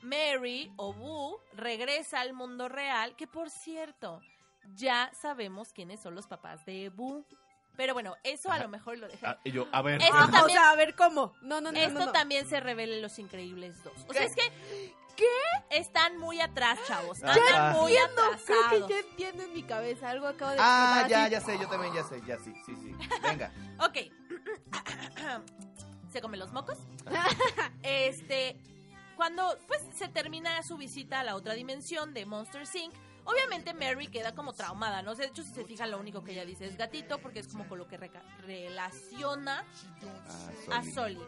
Mary 0.02 0.72
o 0.76 0.92
Boo 0.92 1.40
regresa 1.54 2.20
al 2.20 2.32
mundo 2.32 2.68
real, 2.68 3.16
que 3.16 3.26
por 3.26 3.50
cierto, 3.50 4.20
ya 4.74 5.10
sabemos 5.20 5.72
quiénes 5.72 6.00
son 6.00 6.14
los 6.14 6.26
papás 6.26 6.64
de 6.64 6.90
Boo. 6.90 7.24
Pero 7.76 7.92
bueno, 7.92 8.14
eso 8.22 8.52
a 8.52 8.58
lo 8.60 8.68
mejor 8.68 8.98
lo 8.98 9.08
dejé. 9.08 9.26
Ah, 9.26 9.36
y 9.42 9.50
yo, 9.50 9.66
a 9.72 9.82
ver. 9.82 10.00
Esto 10.00 10.16
o 10.44 10.48
sea, 10.48 10.70
a 10.70 10.76
ver 10.76 10.94
cómo. 10.94 11.34
No, 11.42 11.60
no, 11.60 11.72
no. 11.72 11.78
Esto 11.78 11.98
no, 11.98 12.06
no. 12.06 12.12
también 12.12 12.48
se 12.48 12.60
revela 12.60 12.94
en 12.94 13.02
Los 13.02 13.18
Increíbles 13.18 13.82
2. 13.82 13.92
O 14.08 14.12
sea, 14.12 14.22
¿Qué? 14.22 14.26
es 14.28 14.36
que. 14.36 14.94
¿Qué? 15.16 15.24
Están 15.70 16.18
muy 16.18 16.40
atrás, 16.40 16.78
chavos. 16.86 17.18
Ya 17.20 17.32
Andan 17.32 17.76
muy 17.80 17.96
Entiendo, 17.96 18.22
creo 18.46 18.86
que 18.86 18.94
ya 18.94 19.00
entiendo 19.00 19.42
en 19.44 19.52
mi 19.54 19.62
cabeza. 19.62 20.10
Algo 20.10 20.26
acabo 20.26 20.50
de 20.52 20.58
Ah, 20.60 21.06
ya, 21.08 21.22
así. 21.24 21.32
ya 21.32 21.40
sé, 21.40 21.58
yo 21.58 21.68
también 21.68 21.94
ya 21.94 22.04
sé, 22.04 22.20
ya 22.26 22.38
sí, 22.38 22.52
sí, 22.66 22.74
sí. 22.76 22.94
Venga. 23.22 23.50
Ok. 23.80 23.98
se 26.12 26.20
come 26.20 26.36
los 26.36 26.52
mocos. 26.52 26.78
este, 27.82 28.56
cuando 29.16 29.56
pues 29.66 29.80
se 29.94 30.08
termina 30.08 30.62
su 30.62 30.76
visita 30.76 31.20
a 31.20 31.24
la 31.24 31.34
otra 31.36 31.54
dimensión 31.54 32.14
de 32.14 32.26
Monster 32.26 32.62
Inc., 32.74 32.94
obviamente 33.24 33.74
Mary 33.74 34.08
queda 34.08 34.34
como 34.34 34.52
traumada, 34.52 35.02
¿no? 35.02 35.14
De 35.14 35.26
hecho, 35.26 35.42
si 35.42 35.52
se 35.52 35.64
fijan, 35.64 35.90
lo 35.90 35.98
único 35.98 36.22
que 36.22 36.32
ella 36.32 36.44
dice 36.44 36.66
es 36.66 36.76
gatito, 36.76 37.18
porque 37.18 37.40
es 37.40 37.48
como 37.48 37.66
con 37.68 37.78
lo 37.78 37.88
que 37.88 37.96
relaciona 38.42 39.64
Ah, 40.70 40.78
a 40.78 40.84
Soli. 40.84 41.20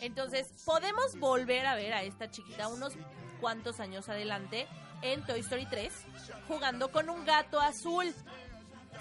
Entonces, 0.00 0.52
podemos 0.64 1.18
volver 1.18 1.66
a 1.66 1.74
ver 1.74 1.92
a 1.92 2.02
esta 2.04 2.30
chiquita 2.30 2.68
unos 2.68 2.94
cuantos 3.40 3.80
años 3.80 4.08
adelante 4.08 4.66
en 5.02 5.24
Toy 5.24 5.40
Story 5.40 5.66
3 5.66 5.92
jugando 6.46 6.90
con 6.90 7.08
un 7.08 7.24
gato 7.24 7.60
azul. 7.60 8.12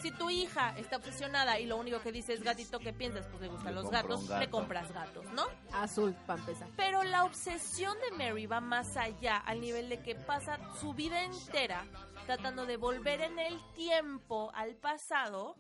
Si 0.02 0.12
tu 0.12 0.30
hija 0.30 0.78
está 0.78 0.98
obsesionada 0.98 1.60
y 1.60 1.66
lo 1.66 1.78
único 1.78 2.00
que 2.02 2.12
dice 2.12 2.34
es 2.34 2.44
gatito, 2.44 2.78
¿qué 2.80 2.94
piensas? 2.94 3.26
Pues 3.28 3.42
le 3.42 3.48
gustan 3.48 3.74
Le 3.74 3.82
los 3.82 3.90
gatos, 3.90 4.28
gato. 4.28 4.40
le 4.40 4.50
compras 4.50 4.92
gatos, 4.92 5.26
¿no? 5.34 5.48
Azul, 5.74 6.14
para 6.28 6.40
empezar. 6.40 6.68
Pero 6.76 7.04
la 7.04 7.24
obsesión 7.24 7.98
de 8.02 8.16
Mary 8.16 8.46
va 8.46 8.60
más 8.62 8.96
allá, 8.96 9.38
al 9.38 9.60
nivel 9.60 9.90
de 9.90 10.04
que 10.04 10.14
pasa 10.14 10.60
su 10.80 10.94
vida 10.94 11.24
entera 11.24 11.84
tratando 12.28 12.68
de 12.68 12.78
volver 12.78 13.22
en 13.22 13.40
el 13.40 13.58
tiempo 13.74 14.52
al 14.54 14.76
pasado 14.76 15.56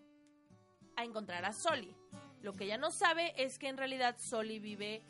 a 0.96 1.04
encontrar 1.04 1.46
a 1.46 1.54
Soli. 1.54 1.96
Lo 2.42 2.54
que 2.54 2.66
ella 2.66 2.78
no 2.78 2.92
sabe 2.92 3.34
es 3.42 3.58
que 3.58 3.70
en 3.70 3.78
realidad 3.78 4.18
Soli 4.20 4.60
vive 4.60 5.04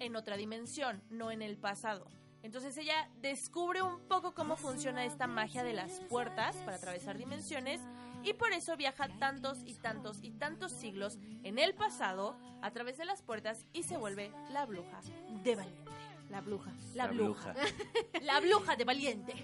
en 0.00 0.16
otra 0.16 0.36
dimensión, 0.36 1.02
no 1.10 1.30
en 1.30 1.42
el 1.42 1.58
pasado. 1.58 2.06
Entonces 2.44 2.76
ella 2.76 3.08
descubre 3.22 3.80
un 3.82 3.98
poco 4.00 4.34
cómo 4.34 4.56
funciona 4.56 5.04
esta 5.06 5.26
magia 5.26 5.64
de 5.64 5.72
las 5.72 6.00
puertas 6.10 6.54
para 6.58 6.76
atravesar 6.76 7.16
dimensiones 7.16 7.80
y 8.22 8.34
por 8.34 8.52
eso 8.52 8.76
viaja 8.76 9.08
tantos 9.18 9.58
y 9.64 9.74
tantos 9.74 10.18
y 10.22 10.30
tantos 10.30 10.70
siglos 10.70 11.18
en 11.42 11.58
el 11.58 11.74
pasado 11.74 12.36
a 12.60 12.70
través 12.70 12.98
de 12.98 13.06
las 13.06 13.22
puertas 13.22 13.64
y 13.72 13.82
se 13.82 13.96
vuelve 13.96 14.30
la 14.50 14.66
bruja 14.66 15.00
de 15.42 15.56
valiente. 15.56 15.90
La 16.28 16.40
bruja. 16.42 16.70
La, 16.94 17.06
bruja. 17.06 17.54
La 18.22 18.40
bruja 18.40 18.76
de 18.76 18.84
valiente. 18.84 19.34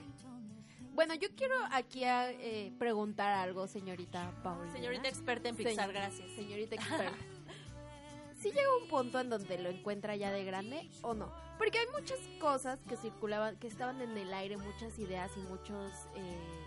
Bueno, 0.93 1.15
yo 1.15 1.29
quiero 1.35 1.55
aquí 1.73 2.05
a, 2.05 2.31
eh, 2.31 2.73
preguntar 2.79 3.33
algo, 3.33 3.67
señorita 3.67 4.31
Paulina. 4.43 4.73
Señorita 4.73 5.09
experta 5.09 5.49
en 5.49 5.57
Pixar, 5.57 5.75
Señor- 5.75 5.93
gracias. 5.93 6.31
Señorita 6.33 6.75
experta. 6.75 7.17
¿Sí 8.41 8.51
llega 8.53 8.75
un 8.83 8.89
punto 8.89 9.21
en 9.21 9.29
donde 9.29 9.59
lo 9.59 9.69
encuentra 9.69 10.17
ya 10.17 10.33
de 10.33 10.45
grande 10.45 10.89
o 11.03 11.13
no? 11.13 11.31
Porque 11.59 11.79
hay 11.79 11.87
muchas 11.93 12.19
cosas 12.41 12.79
que 12.89 12.97
circulaban, 12.97 13.57
que 13.57 13.67
estaban 13.67 14.01
en 14.01 14.17
el 14.17 14.33
aire, 14.33 14.57
muchas 14.57 14.99
ideas 14.99 15.31
y 15.37 15.41
muchos, 15.41 15.93
eh, 16.17 16.67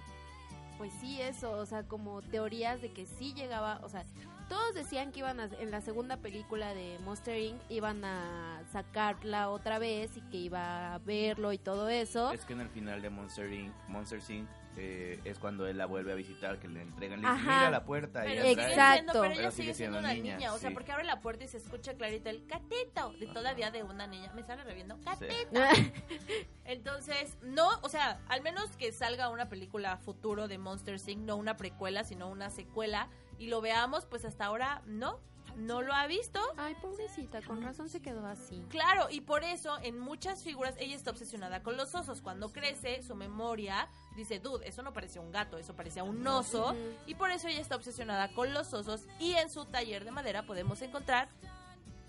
pues 0.77 0.93
sí, 1.01 1.19
eso, 1.19 1.51
o 1.51 1.65
sea, 1.65 1.81
como 1.87 2.21
teorías 2.21 2.79
de 2.79 2.93
que 2.93 3.07
sí 3.07 3.33
llegaba, 3.33 3.79
o 3.83 3.89
sea, 3.89 4.05
todos 4.49 4.75
decían 4.75 5.11
que 5.11 5.19
iban 5.19 5.39
a, 5.39 5.45
en 5.45 5.71
la 5.71 5.81
segunda 5.81 6.17
película 6.17 6.75
de 6.75 6.99
Monster 6.99 7.39
Inc. 7.39 7.59
iban 7.69 8.05
a 8.05 8.61
sacarla 8.71 9.49
otra 9.49 9.79
vez 9.79 10.15
y 10.15 10.21
que 10.21 10.37
iba 10.37 10.93
a 10.93 10.99
verlo 10.99 11.53
y 11.53 11.57
todo 11.57 11.89
eso. 11.89 12.31
Es 12.31 12.45
que 12.45 12.53
en 12.53 12.61
el 12.61 12.69
final 12.69 13.01
de 13.01 13.09
Monster 13.09 13.51
Inc., 13.51 13.73
Monster 13.87 14.21
Inc. 14.29 14.47
eh, 14.77 15.19
es 15.23 15.39
cuando 15.39 15.67
él 15.67 15.77
la 15.77 15.85
vuelve 15.85 16.11
a 16.11 16.15
visitar, 16.15 16.59
que 16.59 16.67
le 16.67 16.81
entregan, 16.81 17.21
le 17.21 17.27
dicen, 17.27 17.43
mira 17.43 17.69
la 17.69 17.83
puerta. 17.85 18.25
y 18.25 18.29
Pero 18.29 18.43
entra. 18.45 18.69
Exacto. 18.69 18.93
siendo- 18.93 19.13
pero 19.13 19.25
ella 19.25 19.35
Pero 19.35 19.51
sigue, 19.51 19.63
sigue 19.63 19.73
siendo 19.75 19.97
siendo 19.99 19.99
una 19.99 20.13
niña, 20.13 20.35
niña. 20.37 20.53
O 20.53 20.57
sea, 20.57 20.69
sí. 20.69 20.73
porque 20.73 20.91
abre 20.91 21.03
la 21.05 21.19
puerta 21.21 21.43
y 21.43 21.47
se 21.47 21.57
escucha 21.57 21.93
clarito 21.95 22.29
el 22.29 22.45
gatito 22.47 23.13
de 23.19 23.27
todavía 23.27 23.71
de 23.71 23.83
una 23.83 24.07
niña. 24.07 24.31
Me 24.33 24.43
sale 24.43 24.63
reviendo. 24.63 24.95
Sí. 24.97 25.03
Gatita. 25.05 25.69
Entonces, 26.65 27.37
no, 27.41 27.67
o 27.81 27.89
sea, 27.89 28.19
al 28.29 28.41
menos 28.41 28.75
que 28.77 28.91
salga 28.91 29.29
una 29.29 29.49
película 29.49 29.97
futuro 29.97 30.47
de 30.47 30.57
Monster 30.57 30.99
Inc., 31.07 31.19
no 31.21 31.35
una 31.35 31.57
precuela, 31.57 32.03
sino 32.03 32.27
una 32.29 32.49
secuela, 32.49 33.09
y 33.37 33.47
lo 33.47 33.61
veamos, 33.61 34.05
pues 34.05 34.25
hasta 34.25 34.45
ahora 34.45 34.81
no, 34.85 35.19
no 35.55 35.81
lo 35.81 35.93
ha 35.93 36.07
visto. 36.07 36.39
Ay, 36.57 36.75
pobrecita, 36.81 37.41
con 37.41 37.61
razón 37.61 37.89
se 37.89 38.01
quedó 38.01 38.25
así. 38.25 38.63
Claro, 38.69 39.07
y 39.09 39.21
por 39.21 39.43
eso 39.43 39.77
en 39.81 39.99
muchas 39.99 40.43
figuras 40.43 40.75
ella 40.79 40.95
está 40.95 41.11
obsesionada 41.11 41.63
con 41.63 41.77
los 41.77 41.93
osos. 41.95 42.21
Cuando 42.21 42.49
crece, 42.51 43.01
su 43.03 43.15
memoria 43.15 43.87
dice, 44.15 44.39
dude, 44.39 44.67
eso 44.67 44.81
no 44.83 44.93
parecía 44.93 45.21
un 45.21 45.31
gato, 45.31 45.57
eso 45.57 45.75
parecía 45.75 46.03
un 46.03 46.25
oso. 46.25 46.75
Y 47.05 47.15
por 47.15 47.31
eso 47.31 47.47
ella 47.47 47.61
está 47.61 47.75
obsesionada 47.75 48.33
con 48.33 48.53
los 48.53 48.73
osos. 48.73 49.07
Y 49.19 49.33
en 49.33 49.49
su 49.49 49.65
taller 49.65 50.05
de 50.05 50.11
madera 50.11 50.43
podemos 50.43 50.81
encontrar 50.81 51.29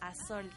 a 0.00 0.14
Sol. 0.14 0.50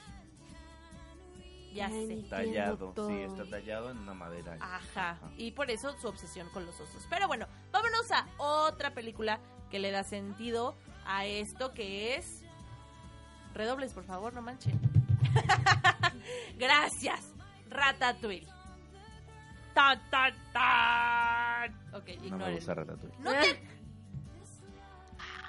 Ya 1.73 1.88
Ay, 1.88 2.08
sé. 2.08 2.30
Tallado, 2.30 2.91
todo. 2.93 3.10
sí, 3.10 3.15
está 3.21 3.45
tallado 3.50 3.91
en 3.91 3.97
una 4.00 4.13
madera. 4.13 4.58
Ajá. 4.60 5.19
Y 5.38 5.52
por 5.52 5.69
eso 5.69 5.95
su 6.00 6.08
obsesión 6.08 6.50
con 6.50 6.65
los 6.65 6.80
osos. 6.80 7.06
Pero 7.10 7.28
bueno, 7.28 7.45
vámonos 7.71 8.10
a 8.12 8.26
otra 8.38 8.93
película 8.93 9.39
que 9.69 9.80
le 9.80 9.91
da 9.91 10.04
sentido 10.04 10.76
a 11.06 11.26
esto 11.26 11.73
que 11.73 12.15
es. 12.15 12.43
Redobles, 13.57 13.93
por 13.93 14.03
favor, 14.05 14.33
no 14.33 14.41
manchen. 14.41 14.79
Gracias. 16.57 17.33
Ratatouille. 17.69 18.47
Tan, 19.73 19.99
tan, 20.09 20.33
tan. 20.53 21.73
Ok, 21.93 22.09
no 22.29 22.37
me 22.37 22.53
gusta 22.53 22.73
Ratatouille. 22.73 23.15
No 23.19 23.31
te- 23.31 23.61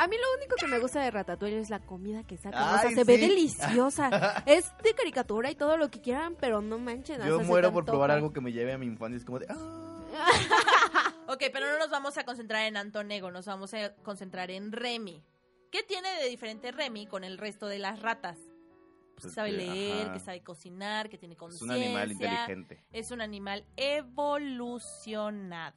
A 0.00 0.06
mí 0.06 0.16
lo 0.16 0.38
único 0.38 0.56
que 0.60 0.66
me 0.68 0.78
gusta 0.78 1.00
de 1.00 1.10
Ratatouille 1.10 1.60
es 1.60 1.70
la 1.70 1.80
comida 1.80 2.22
que 2.24 2.36
sacan. 2.36 2.62
o 2.62 2.66
Ay, 2.66 2.80
sea, 2.80 2.90
se 2.90 3.04
ve 3.04 3.16
sí. 3.16 3.20
deliciosa. 3.28 4.42
es 4.46 4.70
de 4.82 4.94
caricatura 4.94 5.50
y 5.50 5.54
todo 5.54 5.76
lo 5.76 5.90
que 5.90 6.00
quieran, 6.00 6.36
pero 6.38 6.60
no 6.60 6.78
manchen. 6.78 7.20
Yo 7.22 7.36
hasta 7.36 7.46
muero 7.48 7.72
por 7.72 7.84
probar 7.84 8.10
algo 8.10 8.32
que 8.32 8.40
me 8.40 8.52
lleve 8.52 8.72
a 8.72 8.78
mi 8.78 8.86
infancia. 8.86 9.16
Es 9.16 9.24
como 9.24 9.38
de. 9.38 9.46
"Ah". 9.48 9.84
Ok, 11.30 11.42
pero 11.52 11.70
no 11.70 11.78
nos 11.78 11.90
vamos 11.90 12.16
a 12.16 12.24
concentrar 12.24 12.62
en 12.64 12.78
Antonego, 12.78 13.30
nos 13.30 13.44
vamos 13.44 13.74
a 13.74 13.92
concentrar 14.02 14.50
en 14.50 14.72
Remy. 14.72 15.22
¿Qué 15.70 15.82
tiene 15.82 16.08
de 16.22 16.28
diferente 16.28 16.72
Remy 16.72 17.06
con 17.06 17.24
el 17.24 17.38
resto 17.38 17.66
de 17.66 17.78
las 17.78 18.00
ratas? 18.00 18.38
Pues 19.14 19.26
que 19.26 19.30
sabe 19.32 19.52
leer, 19.52 20.04
ajá. 20.04 20.12
que 20.12 20.20
sabe 20.20 20.42
cocinar, 20.42 21.08
que 21.08 21.18
tiene 21.18 21.34
Es 21.34 21.40
un 21.40 21.48
conciencia. 21.48 21.84
animal 21.86 22.12
inteligente. 22.12 22.84
Es 22.92 23.10
un 23.10 23.20
animal 23.20 23.66
evolucionado. 23.76 25.76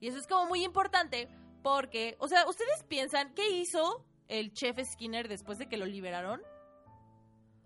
Y 0.00 0.08
eso 0.08 0.18
es 0.18 0.26
como 0.26 0.46
muy 0.46 0.64
importante 0.64 1.28
porque, 1.62 2.16
o 2.18 2.28
sea, 2.28 2.46
¿ustedes 2.48 2.82
piensan 2.84 3.32
qué 3.34 3.50
hizo 3.50 4.04
el 4.28 4.52
chef 4.52 4.78
Skinner 4.84 5.28
después 5.28 5.58
de 5.58 5.68
que 5.68 5.76
lo 5.76 5.86
liberaron? 5.86 6.40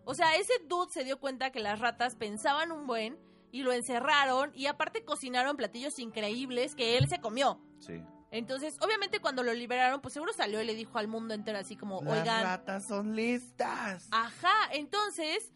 O 0.05 0.15
sea, 0.15 0.37
ese 0.37 0.53
dude 0.67 0.91
se 0.93 1.05
dio 1.05 1.21
cuenta 1.21 1.51
que 1.53 1.61
las 1.61 1.79
ratas 1.79 2.17
pensaban 2.17 2.73
un 2.73 2.87
buen 2.87 3.19
y 3.53 3.63
lo 3.63 3.73
encerraron 3.73 4.51
y 4.55 4.67
aparte 4.67 5.05
cocinaron 5.05 5.57
platillos 5.57 5.99
increíbles 5.99 6.75
que 6.75 6.97
él 6.99 7.09
se 7.09 7.21
comió. 7.21 7.61
Sí. 7.81 8.03
Entonces, 8.31 8.77
obviamente 8.81 9.21
cuando 9.21 9.43
lo 9.43 9.53
liberaron, 9.53 10.01
pues 10.01 10.15
seguro 10.15 10.33
salió 10.33 10.63
y 10.63 10.65
le 10.65 10.75
dijo 10.75 10.99
al 10.99 11.09
mundo 11.09 11.35
entero 11.35 11.59
así 11.59 11.77
como, 11.77 12.01
Las 12.03 12.21
oigan, 12.21 12.43
ratas 12.45 12.87
son 12.87 13.17
listas. 13.17 14.07
ajá, 14.13 14.55
entonces, 14.73 15.53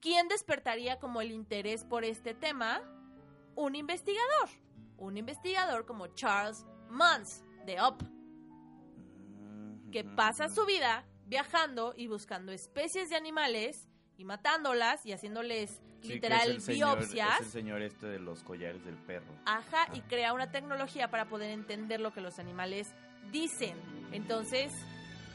¿quién 0.00 0.28
despertaría 0.28 0.98
como 0.98 1.20
el 1.20 1.30
interés 1.32 1.84
por 1.84 2.04
este 2.04 2.34
tema? 2.34 2.80
Un 3.56 3.74
investigador. 3.76 4.48
Un 4.96 5.16
investigador 5.18 5.84
como 5.84 6.06
Charles 6.08 6.64
Mans, 6.88 7.44
de 7.66 7.76
Up, 7.82 7.98
que 9.90 10.04
pasa 10.04 10.48
su 10.48 10.64
vida 10.66 11.06
viajando 11.26 11.94
y 11.96 12.06
buscando 12.06 12.52
especies 12.52 13.10
de 13.10 13.16
animales 13.16 13.88
y 14.18 14.24
matándolas 14.24 15.04
y 15.06 15.12
haciéndoles 15.12 15.70
Sí, 15.70 16.08
que 16.08 16.16
es 16.18 16.22
literal 16.22 16.50
el 16.50 16.60
señor- 16.60 16.98
biopsias. 16.98 17.40
Es 17.40 17.46
el 17.46 17.52
señor 17.52 17.82
este 17.82 18.06
de 18.06 18.18
los 18.18 18.42
collares 18.42 18.84
del 18.84 18.96
perro. 18.96 19.32
Ajá, 19.46 19.88
y 19.94 20.00
crea 20.02 20.32
una 20.34 20.50
tecnología 20.50 21.08
para 21.10 21.24
poder 21.26 21.50
entender 21.50 22.00
lo 22.00 22.12
que 22.12 22.20
los 22.20 22.38
animales 22.38 22.92
dicen. 23.32 23.74
Entonces, 24.12 24.70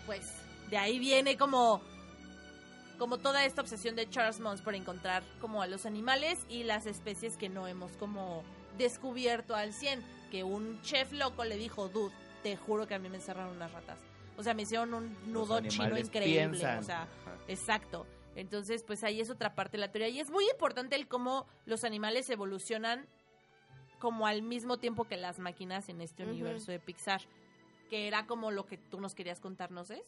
pues, 0.05 0.31
de 0.69 0.77
ahí 0.77 0.99
viene 0.99 1.37
como 1.37 1.81
como 2.99 3.17
toda 3.17 3.45
esta 3.45 3.61
obsesión 3.61 3.95
de 3.95 4.09
Charles 4.09 4.41
Mons 4.41 4.61
por 4.61 4.75
encontrar 4.75 5.23
como 5.39 5.61
a 5.61 5.67
los 5.67 5.85
animales 5.85 6.37
y 6.49 6.63
las 6.65 6.85
especies 6.85 7.37
que 7.37 7.47
no 7.47 7.65
hemos 7.65 7.93
como 7.95 8.43
descubierto 8.77 9.55
al 9.55 9.71
100. 9.73 10.03
Que 10.29 10.43
un 10.43 10.81
chef 10.81 11.11
loco 11.13 11.45
le 11.45 11.55
dijo, 11.55 11.87
dude, 11.87 12.13
te 12.43 12.57
juro 12.57 12.87
que 12.87 12.95
a 12.95 12.99
mí 12.99 13.07
me 13.09 13.15
encerraron 13.15 13.55
unas 13.55 13.71
ratas. 13.71 13.97
O 14.37 14.43
sea, 14.43 14.53
me 14.53 14.63
hicieron 14.63 14.93
un 14.93 15.31
nudo 15.31 15.61
chino 15.61 15.97
increíble. 15.97 16.49
piensan. 16.49 16.79
O 16.79 16.83
sea, 16.83 17.01
Ajá. 17.03 17.37
Exacto. 17.47 18.05
Entonces, 18.35 18.83
pues 18.83 19.03
ahí 19.03 19.19
es 19.21 19.29
otra 19.29 19.55
parte 19.55 19.77
de 19.77 19.81
la 19.81 19.91
teoría. 19.91 20.09
Y 20.09 20.19
es 20.19 20.29
muy 20.29 20.47
importante 20.49 20.95
el 20.95 21.07
cómo 21.07 21.47
los 21.65 21.83
animales 21.83 22.29
evolucionan 22.29 23.07
como 23.99 24.27
al 24.27 24.41
mismo 24.43 24.77
tiempo 24.77 25.05
que 25.05 25.17
las 25.17 25.39
máquinas 25.39 25.89
en 25.89 25.99
este 26.01 26.23
universo 26.23 26.71
de 26.71 26.79
Pixar. 26.79 27.21
Que 27.89 28.07
era 28.07 28.27
como 28.27 28.51
lo 28.51 28.65
que 28.65 28.77
tú 28.77 29.01
nos 29.01 29.15
querías 29.15 29.39
contarnos, 29.39 29.89
¿es? 29.89 30.03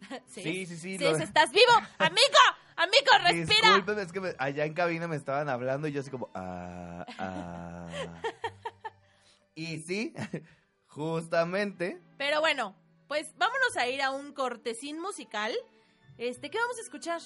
Sí, 0.26 0.66
sí, 0.66 0.76
sí. 0.76 0.98
Sí, 0.98 1.04
lo- 1.04 1.16
estás 1.16 1.50
vivo. 1.52 1.72
Amigo, 1.98 2.42
amigo, 2.76 3.10
respira. 3.22 3.68
Disculpen, 3.68 3.98
es 4.00 4.12
que 4.12 4.20
me- 4.20 4.34
allá 4.38 4.64
en 4.66 4.74
cabina 4.74 5.08
me 5.08 5.16
estaban 5.16 5.48
hablando 5.48 5.88
y 5.88 5.92
yo 5.92 6.00
así 6.00 6.10
como, 6.10 6.28
ah, 6.34 7.06
ah. 7.18 7.88
y 9.54 9.78
sí, 9.78 10.12
justamente, 10.88 12.02
Pero 12.18 12.40
bueno, 12.40 12.74
pues 13.08 13.32
vámonos 13.38 13.76
a 13.76 13.86
ir 13.88 14.02
a 14.02 14.10
un 14.10 14.32
cortesín 14.32 15.00
musical. 15.00 15.54
Este, 16.18 16.50
¿qué 16.50 16.58
vamos 16.58 16.78
a 16.78 16.80
escuchar? 16.82 17.20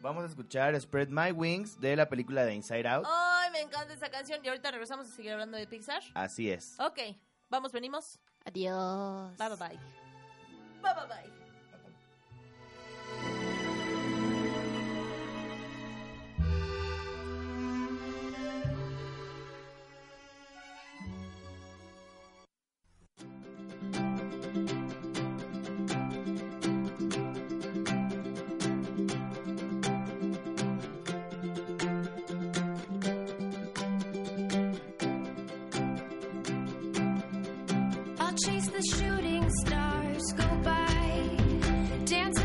vamos 0.00 0.24
a 0.24 0.26
escuchar 0.26 0.78
Spread 0.80 1.08
My 1.08 1.30
Wings 1.32 1.78
de 1.80 1.94
la 1.94 2.08
película 2.08 2.44
de 2.44 2.54
Inside 2.54 2.88
Out. 2.88 3.06
Ay, 3.08 3.50
me 3.52 3.60
encanta 3.60 3.92
esa 3.94 4.10
canción. 4.10 4.40
Y 4.42 4.48
ahorita 4.48 4.70
regresamos 4.70 5.06
a 5.06 5.10
seguir 5.10 5.32
hablando 5.32 5.56
de 5.56 5.66
Pixar. 5.66 6.02
Así 6.14 6.50
es. 6.50 6.78
Ok, 6.80 6.98
vamos, 7.48 7.72
venimos. 7.72 8.18
Adiós. 8.44 9.36
Bye, 9.36 9.48
bye, 9.48 9.56
bye. 9.56 9.78
Bye, 10.82 10.94
bye, 10.94 11.06
bye. 11.06 11.39
Chase 38.44 38.68
the 38.68 38.82
shooting 38.82 39.50
stars, 39.64 40.32
go 40.32 40.46
by, 40.62 41.30
dance 42.06 42.39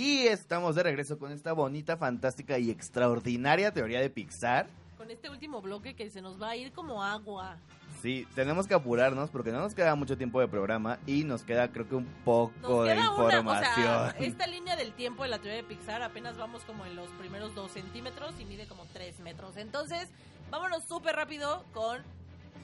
Y 0.00 0.28
estamos 0.28 0.76
de 0.76 0.82
regreso 0.82 1.18
con 1.18 1.30
esta 1.30 1.52
bonita, 1.52 1.98
fantástica 1.98 2.58
y 2.58 2.70
extraordinaria 2.70 3.70
teoría 3.70 4.00
de 4.00 4.08
Pixar. 4.08 4.66
Con 4.96 5.10
este 5.10 5.28
último 5.28 5.60
bloque 5.60 5.92
que 5.92 6.08
se 6.08 6.22
nos 6.22 6.40
va 6.40 6.48
a 6.48 6.56
ir 6.56 6.72
como 6.72 7.04
agua. 7.04 7.58
Sí, 8.00 8.26
tenemos 8.34 8.66
que 8.66 8.72
apurarnos 8.72 9.28
porque 9.28 9.52
no 9.52 9.60
nos 9.60 9.74
queda 9.74 9.94
mucho 9.96 10.16
tiempo 10.16 10.40
de 10.40 10.48
programa 10.48 10.98
y 11.06 11.24
nos 11.24 11.42
queda 11.42 11.70
creo 11.70 11.86
que 11.86 11.96
un 11.96 12.06
poco 12.24 12.84
de 12.84 12.94
queda 12.94 13.10
una, 13.10 13.12
o 13.12 13.26
información. 13.26 13.74
sea, 13.74 14.14
esta 14.20 14.46
línea 14.46 14.74
del 14.74 14.94
tiempo 14.94 15.22
de 15.22 15.28
la 15.28 15.38
teoría 15.38 15.56
de 15.56 15.64
Pixar 15.64 16.00
apenas 16.00 16.38
vamos 16.38 16.64
como 16.64 16.86
en 16.86 16.96
los 16.96 17.10
primeros 17.18 17.54
dos 17.54 17.70
centímetros 17.72 18.32
y 18.40 18.46
mide 18.46 18.66
como 18.66 18.86
tres 18.94 19.20
metros. 19.20 19.58
Entonces, 19.58 20.08
vámonos 20.50 20.82
súper 20.84 21.14
rápido 21.14 21.62
con 21.74 22.02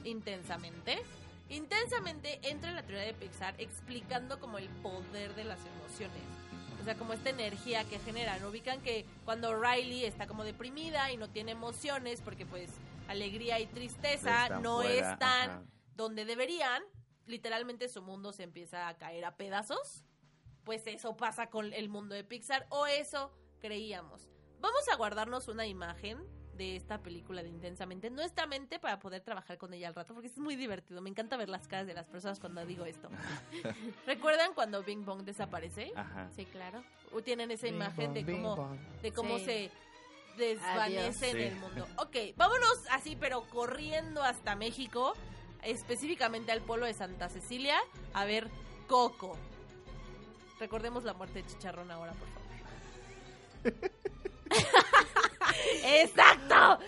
Intensamente. 0.05 1.03
Intensamente 1.49 2.39
entra 2.49 2.71
en 2.71 2.77
la 2.77 2.81
teoría 2.81 3.05
de 3.05 3.13
Pixar 3.13 3.53
explicando 3.59 4.39
como 4.39 4.57
el 4.57 4.69
poder 4.81 5.35
de 5.35 5.43
las 5.43 5.59
emociones. 5.59 6.36
O 6.87 6.89
sea, 6.89 6.97
como 6.97 7.11
esta 7.11 7.31
energía 7.31 7.83
que 7.83 7.99
generan. 7.99 8.41
Ubican 8.45 8.81
que 8.81 9.05
cuando 9.25 9.61
Riley 9.61 10.05
está 10.05 10.25
como 10.25 10.45
deprimida 10.45 11.11
y 11.11 11.17
no 11.17 11.27
tiene 11.27 11.51
emociones 11.51 12.21
porque 12.21 12.45
pues 12.45 12.69
alegría 13.09 13.59
y 13.59 13.65
tristeza 13.65 14.43
Están 14.43 14.61
no 14.61 14.77
fuera, 14.77 15.11
están 15.11 15.49
ajá. 15.49 15.63
donde 15.97 16.23
deberían, 16.23 16.81
literalmente 17.25 17.89
su 17.89 18.01
mundo 18.01 18.31
se 18.31 18.43
empieza 18.43 18.87
a 18.87 18.97
caer 18.97 19.25
a 19.25 19.35
pedazos. 19.35 20.05
Pues 20.63 20.87
eso 20.87 21.17
pasa 21.17 21.49
con 21.49 21.73
el 21.73 21.89
mundo 21.89 22.15
de 22.15 22.23
Pixar 22.23 22.65
o 22.69 22.87
eso 22.87 23.33
creíamos. 23.59 24.29
Vamos 24.61 24.87
a 24.89 24.95
guardarnos 24.95 25.49
una 25.49 25.67
imagen 25.67 26.25
de 26.57 26.75
esta 26.75 26.97
película 26.99 27.43
de 27.43 27.49
Intensamente, 27.49 28.09
nuestra 28.09 28.45
mente 28.45 28.79
para 28.79 28.99
poder 28.99 29.21
trabajar 29.21 29.57
con 29.57 29.73
ella 29.73 29.87
al 29.87 29.95
rato, 29.95 30.13
porque 30.13 30.27
es 30.27 30.37
muy 30.37 30.55
divertido. 30.55 31.01
Me 31.01 31.09
encanta 31.09 31.37
ver 31.37 31.49
las 31.49 31.67
caras 31.67 31.87
de 31.87 31.93
las 31.93 32.07
personas 32.07 32.39
cuando 32.39 32.65
digo 32.65 32.85
esto. 32.85 33.09
¿Recuerdan 34.05 34.53
cuando 34.53 34.83
Bing 34.83 35.05
Bong 35.05 35.23
desaparece? 35.23 35.91
Ajá. 35.95 36.29
Sí, 36.35 36.45
claro. 36.45 36.83
¿O 37.13 37.21
tienen 37.21 37.51
esa 37.51 37.67
imagen 37.67 38.13
de 38.13 38.25
cómo, 38.25 38.77
de 39.01 39.11
cómo 39.11 39.37
Sí. 39.39 39.45
se 39.45 39.71
desvanece 40.37 41.31
en 41.31 41.37
el 41.37 41.55
mundo? 41.55 41.87
Ok, 41.97 42.15
vámonos 42.35 42.85
así, 42.91 43.15
pero 43.15 43.41
corriendo 43.49 44.21
hasta 44.23 44.55
México, 44.55 45.13
específicamente 45.63 46.51
al 46.51 46.61
pueblo 46.61 46.85
de 46.85 46.93
Santa 46.93 47.29
Cecilia, 47.29 47.77
a 48.13 48.25
ver 48.25 48.49
Coco. 48.87 49.37
Recordemos 50.59 51.03
la 51.03 51.13
muerte 51.13 51.41
de 51.41 51.47
Chicharrón 51.47 51.91
ahora, 51.91 52.13
por 52.13 52.27
favor. 52.29 52.47
¡Exacto! 55.83 56.79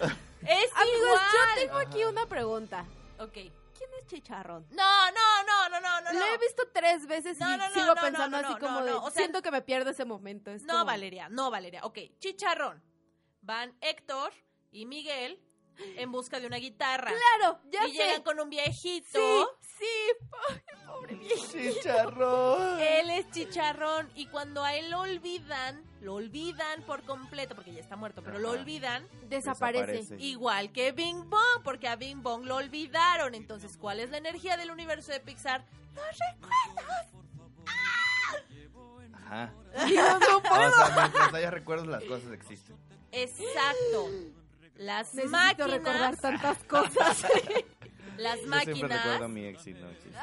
¡Es 0.41 0.71
Amigos, 0.75 0.99
igual! 1.01 1.19
yo 1.33 1.61
tengo 1.61 1.77
aquí 1.77 2.03
una 2.05 2.25
pregunta. 2.25 2.85
Ok. 3.19 3.33
¿Quién 3.33 3.93
es 3.99 4.07
Chicharrón? 4.07 4.65
No, 4.71 5.11
no, 5.11 5.43
no, 5.47 5.69
no, 5.69 5.79
no, 5.79 6.01
no. 6.01 6.11
Lo 6.19 6.25
he 6.25 6.37
visto 6.37 6.63
tres 6.73 7.07
veces 7.07 7.37
y 7.39 7.43
No, 7.43 7.69
sigo 7.73 7.95
no, 7.95 8.01
pensando 8.01 8.37
no, 8.37 8.41
no, 8.41 8.47
así 8.49 8.59
como 8.59 8.79
no, 8.79 8.85
de... 8.85 8.91
no, 8.91 8.97
o 9.03 9.09
sea- 9.11 9.21
siento 9.21 9.41
que 9.41 9.51
me 9.51 9.61
pierdo 9.61 9.91
ese 9.91 10.03
momento. 10.05 10.51
es 10.51 10.63
No, 10.63 10.73
como- 10.73 10.85
Valeria, 10.85 11.29
no, 11.29 11.49
Valeria. 11.49 11.85
Ok, 11.85 11.97
Chicharrón. 12.19 12.83
Van 13.41 13.77
Héctor 13.79 14.33
y 14.71 14.85
Miguel 14.85 15.41
en 15.95 16.11
busca 16.11 16.41
de 16.41 16.47
una 16.47 16.57
guitarra. 16.57 17.09
Claro, 17.09 17.61
ya 17.69 17.87
y 17.87 17.91
sé. 17.95 18.03
llegan 18.03 18.21
con 18.23 18.37
un 18.41 18.49
viejito. 18.49 19.17
Sí, 19.17 19.45
sí. 19.79 20.27
Ay, 20.49 20.61
pobre 20.85 21.15
viejo. 21.15 21.45
Chicharrón. 21.49 22.79
Él 22.81 23.09
es 23.11 23.31
chicharrón 23.31 24.11
y 24.15 24.27
cuando 24.27 24.61
a 24.63 24.73
él 24.75 24.89
lo 24.91 24.99
olvidan, 25.01 25.81
lo 26.01 26.15
olvidan 26.15 26.81
por 26.83 27.03
completo, 27.03 27.55
porque 27.55 27.73
ya 27.73 27.81
está 27.81 27.95
muerto, 27.95 28.21
pero 28.23 28.39
lo 28.39 28.49
Ajá. 28.51 28.59
olvidan, 28.61 29.05
Desaparece. 29.27 29.85
Desaparece. 29.91 30.15
igual 30.23 30.71
que 30.71 30.91
Bing 30.93 31.29
Bong, 31.29 31.61
porque 31.63 31.87
a 31.87 31.95
Bing 31.95 32.21
Bong 32.23 32.45
lo 32.45 32.55
olvidaron. 32.55 33.35
Entonces, 33.35 33.75
¿cuál 33.77 33.99
es 33.99 34.09
la 34.09 34.17
energía 34.17 34.55
del 34.57 34.71
universo 34.71 35.11
de 35.11 35.19
Pixar? 35.19 35.65
Ajá. 39.15 39.53
Dios, 39.87 40.19
no 40.19 40.37
O 40.37 40.41
puedo. 40.41 40.71
sea, 40.73 40.95
mientras 40.97 41.33
haya 41.33 41.51
recuerdos, 41.51 41.87
las 41.87 42.03
cosas 42.03 42.31
existen. 42.31 42.75
Exacto. 43.11 44.09
Las 44.75 45.13
Necesito 45.13 45.29
máquinas. 45.37 45.71
recordar 45.71 46.17
tantas 46.17 46.63
cosas. 46.65 47.23
Las 48.17 48.39
Yo 48.39 48.45
siempre 48.47 48.49
máquinas. 48.65 49.03
recuerdo 49.03 49.25
a 49.25 49.27
mi 49.27 49.45
ex 49.45 49.67
y 49.67 49.73
no 49.73 49.89
existe. 49.89 50.17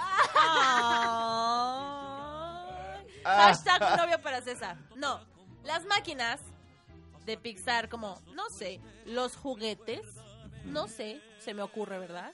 Ah. 2.08 2.96
Hashtag 3.24 3.96
novio 3.98 4.20
para 4.22 4.40
César. 4.40 4.76
No, 4.96 5.20
las 5.66 5.84
máquinas 5.84 6.40
de 7.24 7.36
Pixar, 7.36 7.88
como, 7.88 8.20
no 8.34 8.48
sé, 8.48 8.80
los 9.04 9.36
juguetes, 9.36 10.02
no 10.64 10.88
sé, 10.88 11.20
se 11.40 11.54
me 11.54 11.62
ocurre, 11.62 11.98
¿verdad? 11.98 12.32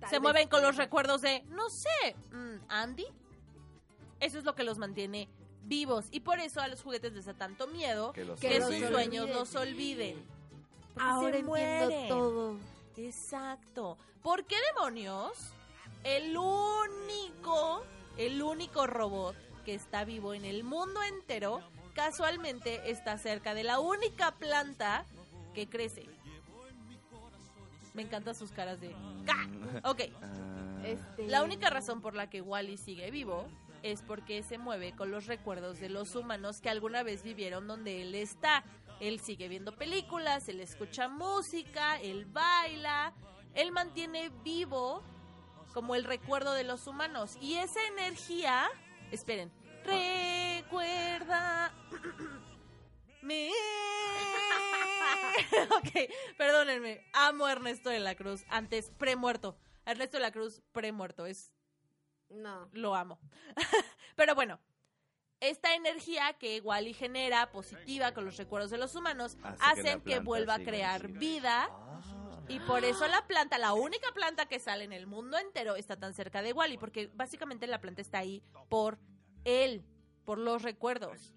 Tal 0.00 0.08
se 0.08 0.16
vez 0.16 0.22
mueven 0.22 0.48
con 0.48 0.62
los 0.62 0.76
recuerdos 0.76 1.20
de, 1.20 1.42
no 1.48 1.68
sé, 1.70 2.16
mm, 2.32 2.64
Andy. 2.68 3.06
Eso 4.20 4.38
es 4.38 4.44
lo 4.44 4.54
que 4.54 4.62
los 4.64 4.78
mantiene 4.78 5.28
vivos. 5.64 6.06
Y 6.12 6.20
por 6.20 6.38
eso 6.38 6.60
a 6.60 6.68
los 6.68 6.82
juguetes 6.82 7.12
les 7.12 7.26
da 7.26 7.34
tanto 7.34 7.66
miedo 7.66 8.12
Que 8.12 8.24
los 8.24 8.40
que, 8.40 8.60
sus 8.62 8.88
sueños 8.88 9.28
los 9.28 9.54
olviden. 9.54 10.24
Porque 10.94 11.08
Ahora 11.08 11.38
entiendo 11.38 12.08
todo. 12.08 12.58
Exacto. 12.96 13.96
¿Por 14.22 14.44
qué 14.44 14.56
demonios 14.74 15.32
el 16.04 16.36
único, 16.36 17.84
el 18.16 18.42
único 18.42 18.86
robot 18.86 19.36
que 19.64 19.74
está 19.74 20.04
vivo 20.04 20.34
en 20.34 20.44
el 20.44 20.64
mundo 20.64 21.02
entero 21.02 21.60
casualmente 21.98 22.92
está 22.92 23.18
cerca 23.18 23.54
de 23.54 23.64
la 23.64 23.80
única 23.80 24.30
planta 24.30 25.04
que 25.52 25.68
crece? 25.68 26.06
Me 27.92 28.02
encantan 28.02 28.36
sus 28.36 28.52
caras 28.52 28.80
de... 28.80 28.94
¡Ca! 29.26 29.48
Ok, 29.82 30.02
Ah. 30.22 30.84
Este... 30.84 31.26
la 31.26 31.42
única 31.42 31.70
razón 31.70 32.00
por 32.00 32.14
la 32.14 32.30
que 32.30 32.40
Wally 32.40 32.76
sigue 32.76 33.10
vivo 33.10 33.48
es 33.82 34.02
porque 34.02 34.44
se 34.44 34.58
mueve 34.58 34.92
con 34.94 35.10
los 35.10 35.26
recuerdos 35.26 35.80
de 35.80 35.88
los 35.88 36.14
humanos 36.14 36.60
que 36.60 36.70
alguna 36.70 37.02
vez 37.02 37.24
vivieron 37.24 37.66
donde 37.66 38.02
él 38.02 38.14
está. 38.14 38.62
Él 39.00 39.18
sigue 39.18 39.48
viendo 39.48 39.74
películas, 39.74 40.48
él 40.48 40.60
escucha 40.60 41.08
música, 41.08 42.00
él 42.00 42.26
baila, 42.26 43.12
él 43.54 43.72
mantiene 43.72 44.30
vivo 44.44 45.02
como 45.74 45.96
el 45.96 46.04
recuerdo 46.04 46.52
de 46.54 46.62
los 46.62 46.86
humanos. 46.86 47.36
Y 47.40 47.54
esa 47.56 47.84
energía, 47.88 48.68
esperen, 49.10 49.50
recuerda... 49.82 50.37
ok, 55.78 56.10
perdónenme, 56.36 57.04
amo 57.12 57.46
a 57.46 57.52
Ernesto 57.52 57.90
de 57.90 58.00
la 58.00 58.14
Cruz, 58.14 58.44
antes 58.48 58.90
premuerto. 58.98 59.56
Ernesto 59.86 60.16
de 60.18 60.22
la 60.22 60.32
Cruz 60.32 60.62
premuerto, 60.72 61.26
es 61.26 61.52
No. 62.28 62.68
lo 62.72 62.94
amo. 62.94 63.18
Pero 64.16 64.34
bueno, 64.34 64.60
esta 65.40 65.74
energía 65.74 66.32
que 66.34 66.60
Wally 66.60 66.92
genera 66.94 67.50
positiva 67.52 68.12
con 68.12 68.24
los 68.24 68.36
recuerdos 68.36 68.70
de 68.70 68.78
los 68.78 68.94
humanos 68.96 69.36
Hace 69.42 69.80
hacen 69.80 70.00
que, 70.02 70.18
vuelva 70.20 70.54
a 70.54 70.58
crear 70.58 71.08
vida 71.08 71.68
Ah. 71.70 72.40
y 72.48 72.58
por 72.60 72.84
eso 72.84 73.06
la 73.06 73.26
planta, 73.26 73.56
la 73.58 73.72
única 73.72 74.10
planta 74.12 74.46
que 74.46 74.58
sale 74.58 74.84
en 74.84 74.92
el 74.92 75.06
mundo 75.06 75.38
entero 75.38 75.76
está 75.76 75.96
tan 75.96 76.12
cerca 76.14 76.42
de 76.42 76.52
Wally 76.52 76.76
porque 76.78 77.08
básicamente 77.14 77.66
la 77.66 77.80
planta 77.80 78.02
está 78.02 78.18
ahí 78.18 78.42
por 78.68 78.98
él, 79.44 79.84
por 80.24 80.38
los 80.38 80.62
recuerdos. 80.62 81.32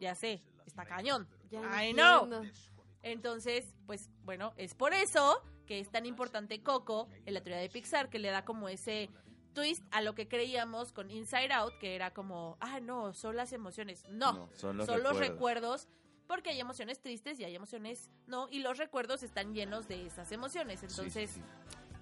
Ya 0.00 0.14
sé, 0.14 0.42
está 0.66 0.84
cañón. 0.86 1.28
Ya 1.50 1.60
I 1.84 1.92
know. 1.92 2.24
entiendo. 2.24 2.42
Entonces, 3.04 3.74
pues 3.86 4.10
bueno, 4.24 4.52
es 4.56 4.74
por 4.74 4.92
eso 4.94 5.40
que 5.66 5.78
es 5.78 5.90
tan 5.90 6.04
importante 6.06 6.62
Coco 6.62 7.08
en 7.26 7.34
la 7.34 7.42
teoría 7.42 7.60
de 7.60 7.68
Pixar, 7.68 8.08
que 8.10 8.18
le 8.18 8.30
da 8.30 8.44
como 8.44 8.68
ese 8.68 9.08
twist 9.52 9.82
a 9.92 10.00
lo 10.00 10.14
que 10.14 10.26
creíamos 10.26 10.92
con 10.92 11.10
Inside 11.10 11.52
Out, 11.52 11.78
que 11.78 11.94
era 11.94 12.12
como, 12.12 12.56
ah, 12.60 12.80
no, 12.80 13.14
son 13.14 13.36
las 13.36 13.52
emociones. 13.52 14.04
No, 14.08 14.32
No, 14.32 14.48
son 14.54 14.76
los 14.78 14.86
son 14.86 15.02
los 15.02 15.16
recuerdos. 15.18 15.86
porque 16.26 16.50
hay 16.50 16.60
emociones 16.60 17.00
tristes 17.00 17.38
y 17.38 17.44
hay 17.44 17.54
emociones 17.54 18.10
no, 18.26 18.48
y 18.50 18.60
los 18.60 18.78
recuerdos 18.78 19.22
están 19.22 19.54
llenos 19.54 19.86
de 19.86 20.06
esas 20.06 20.32
emociones. 20.32 20.80
Sí, 20.80 20.86
sí, 20.88 20.92
Entonces, 20.94 21.30
sí. 21.30 21.40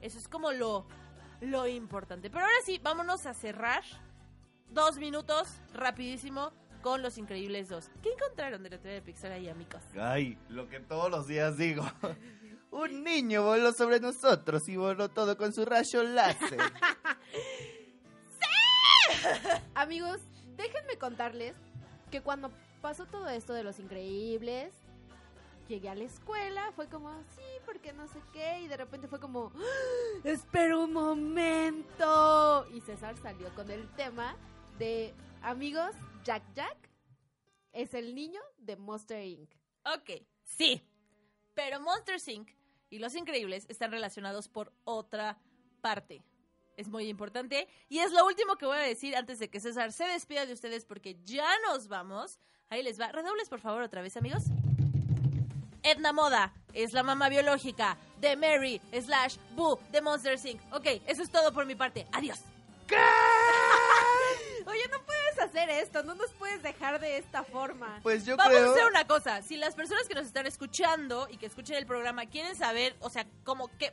eso 0.01 0.19
es 0.19 0.29
como 0.29 0.53
lo, 0.53 0.87
lo 1.41 1.67
importante. 1.67 2.31
Pero 2.31 2.45
ahora 2.45 2.57
sí, 2.65 2.79
vámonos 2.83 3.27
a 3.27 3.35
cerrar. 3.35 3.83
Dos 4.71 4.97
minutos, 4.97 5.49
rapidísimo, 5.75 6.51
con 6.83 7.01
Los 7.01 7.17
Increíbles 7.17 7.69
2. 7.69 7.91
¿Qué 8.03 8.13
encontraron 8.13 8.63
de 8.63 8.71
la 8.71 8.79
teoría 8.79 9.01
de 9.01 9.03
Pixar 9.03 9.33
ahí, 9.33 9.49
amigos? 9.49 9.83
Ay, 9.99 10.37
lo 10.49 10.69
que 10.69 10.81
todos 10.81 11.11
los 11.11 11.27
días 11.27 11.57
digo. 11.57 11.85
Un 12.71 13.05
niño 13.05 13.43
voló 13.43 13.73
sobre 13.73 14.01
nosotros 14.01 14.69
y 14.69 14.77
voló 14.77 15.09
todo 15.09 15.37
con 15.37 15.53
su 15.53 15.65
rayo 15.65 16.03
láser. 16.03 16.59
Amigos, 19.75 20.21
déjenme 20.57 20.97
contarles 20.99 21.55
que 22.11 22.21
cuando 22.21 22.51
pasó 22.81 23.07
todo 23.07 23.29
esto 23.29 23.53
de 23.53 23.63
los 23.63 23.79
increíbles, 23.79 24.73
llegué 25.69 25.89
a 25.89 25.95
la 25.95 26.05
escuela, 26.05 26.73
fue 26.75 26.89
como, 26.89 27.11
sí, 27.37 27.43
porque 27.65 27.93
no 27.93 28.07
sé 28.09 28.21
qué, 28.33 28.61
y 28.63 28.69
de 28.69 28.77
repente 28.77 29.09
fue 29.09 29.21
como, 29.21 29.53
¡Ah! 29.55 30.21
espera 30.25 30.79
un 30.79 30.93
momento. 30.93 32.67
Y 32.73 32.81
César 32.81 33.17
salió 33.23 33.49
con 33.55 33.71
el 33.71 33.89
tema 33.91 34.35
de, 34.79 35.15
amigos, 35.43 35.95
Jack 36.25 36.43
Jack 36.55 36.91
es 37.73 37.95
el 37.95 38.15
niño 38.15 38.41
de 38.59 38.77
Monster 38.77 39.25
Inc. 39.25 39.51
Ok, 39.85 40.23
sí. 40.45 40.81
Pero 41.55 41.81
Monster 41.81 42.21
Inc. 42.27 42.51
y 42.91 42.99
Los 42.99 43.15
Increíbles 43.15 43.67
están 43.69 43.91
relacionados 43.91 44.49
por 44.49 44.73
otra 44.85 45.39
parte. 45.81 46.23
Es 46.77 46.89
muy 46.89 47.09
importante. 47.09 47.69
Y 47.89 47.99
es 47.99 48.13
lo 48.13 48.25
último 48.25 48.57
que 48.57 48.67
voy 48.67 48.79
a 48.79 48.83
decir 48.83 49.17
antes 49.17 49.39
de 49.39 49.51
que 49.51 49.61
César 49.61 49.93
se 49.93 50.05
despida 50.05 50.47
de 50.47 50.53
ustedes 50.53 50.85
porque 50.85 51.19
ya 51.25 51.49
nos 51.69 51.89
vamos. 51.89 52.39
Ahí 52.71 52.83
les 52.83 53.01
va. 53.01 53.13
Redobles, 53.13 53.49
por 53.49 53.61
favor, 53.61 53.83
otra 53.83 54.01
vez, 54.01 54.17
amigos. 54.17 54.45
Edna 55.83 56.13
Moda 56.13 56.55
es 56.73 56.93
la 56.93 57.03
mamá 57.03 57.29
biológica 57.29 57.99
de 58.21 58.37
Mary 58.37 58.81
slash 58.93 59.37
Boo 59.55 59.79
de 59.91 60.01
Monster 60.01 60.39
Inc. 60.47 60.61
Ok, 60.73 60.87
eso 61.07 61.23
es 61.23 61.31
todo 61.31 61.53
por 61.53 61.67
mi 61.67 61.75
parte. 61.75 62.07
Adiós. 62.13 62.41
Oye, 64.67 64.89
no 64.91 65.03
puedes 65.05 65.22
hacer 65.45 65.69
esto, 65.71 66.03
no 66.03 66.15
nos 66.15 66.33
puedes 66.35 66.63
dejar 66.63 67.01
de 67.01 67.19
esta 67.19 67.45
forma. 67.45 68.01
Pues 68.03 68.25
yo 68.25 68.37
Vamos 68.37 68.53
creo... 68.55 68.69
a 68.69 68.73
hacer 68.73 68.85
una 68.87 69.07
cosa. 69.07 69.43
Si 69.43 69.57
las 69.57 69.75
personas 69.75 70.07
que 70.09 70.15
nos 70.15 70.27
están 70.27 70.47
escuchando 70.47 71.29
y 71.31 71.37
que 71.37 71.47
escuchen 71.47 71.77
el 71.77 71.87
programa 71.87 72.27
quieren 72.27 72.57
saber, 72.57 72.95
o 73.01 73.11
sea, 73.11 73.27
cómo 73.45 73.69
que, 73.79 73.93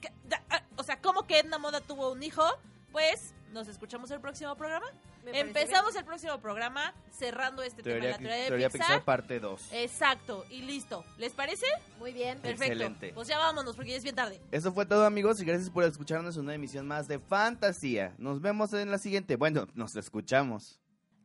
que- 0.00 0.12
da- 0.28 0.42
ah, 0.50 0.62
o 0.76 0.82
sea, 0.82 1.00
cómo 1.00 1.26
que 1.26 1.38
Edna 1.38 1.58
Moda 1.58 1.80
tuvo 1.80 2.10
un 2.12 2.22
hijo, 2.22 2.44
pues 2.92 3.34
nos 3.52 3.68
escuchamos 3.68 4.10
el 4.10 4.20
próximo 4.20 4.54
programa. 4.56 4.86
Empezamos 5.30 5.94
el 5.94 6.04
próximo 6.06 6.38
programa 6.40 6.94
cerrando 7.10 7.62
este 7.62 7.82
tema 7.82 7.96
de 7.96 8.00
Teoría, 8.00 8.10
la 8.12 8.16
teoría 8.18 8.36
de 8.42 8.46
teoría 8.48 8.70
Pixar. 8.70 8.86
Pixar 8.88 9.04
parte 9.04 9.40
2. 9.40 9.72
Exacto, 9.72 10.46
y 10.48 10.62
listo. 10.62 11.04
¿Les 11.18 11.34
parece? 11.34 11.66
Muy 11.98 12.12
bien. 12.14 12.38
Perfecto. 12.40 12.64
Excelente. 12.72 13.12
Pues 13.12 13.28
ya 13.28 13.36
vámonos 13.36 13.76
porque 13.76 13.90
ya 13.90 13.96
es 13.98 14.02
bien 14.04 14.14
tarde. 14.14 14.40
Eso 14.52 14.72
fue 14.72 14.86
todo 14.86 15.04
amigos 15.04 15.38
y 15.42 15.44
gracias 15.44 15.68
por 15.68 15.84
escucharnos 15.84 16.36
en 16.36 16.44
una 16.44 16.54
emisión 16.54 16.86
más 16.86 17.08
de 17.08 17.18
Fantasía. 17.18 18.14
Nos 18.16 18.40
vemos 18.40 18.72
en 18.72 18.90
la 18.90 18.96
siguiente. 18.96 19.36
Bueno, 19.36 19.66
nos 19.74 19.96
escuchamos. 19.96 20.78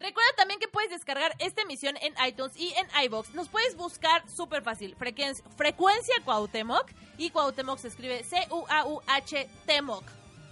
Recuerda 0.03 0.33
también 0.35 0.59
que 0.59 0.67
puedes 0.67 0.89
descargar 0.89 1.33
esta 1.39 1.61
emisión 1.61 1.95
en 2.01 2.13
iTunes 2.27 2.57
y 2.57 2.73
en 2.73 3.05
iBox. 3.05 3.33
Nos 3.35 3.47
puedes 3.47 3.77
buscar 3.77 4.29
súper 4.29 4.61
fácil. 4.61 4.97
Frecuencia 4.97 6.15
Cuauhtémoc. 6.25 6.91
Y 7.17 7.29
Cuauhtémoc 7.29 7.79
se 7.79 7.87
escribe 7.87 8.21
C-U-A-U-H 8.25 9.49
Temoc. 9.65 10.03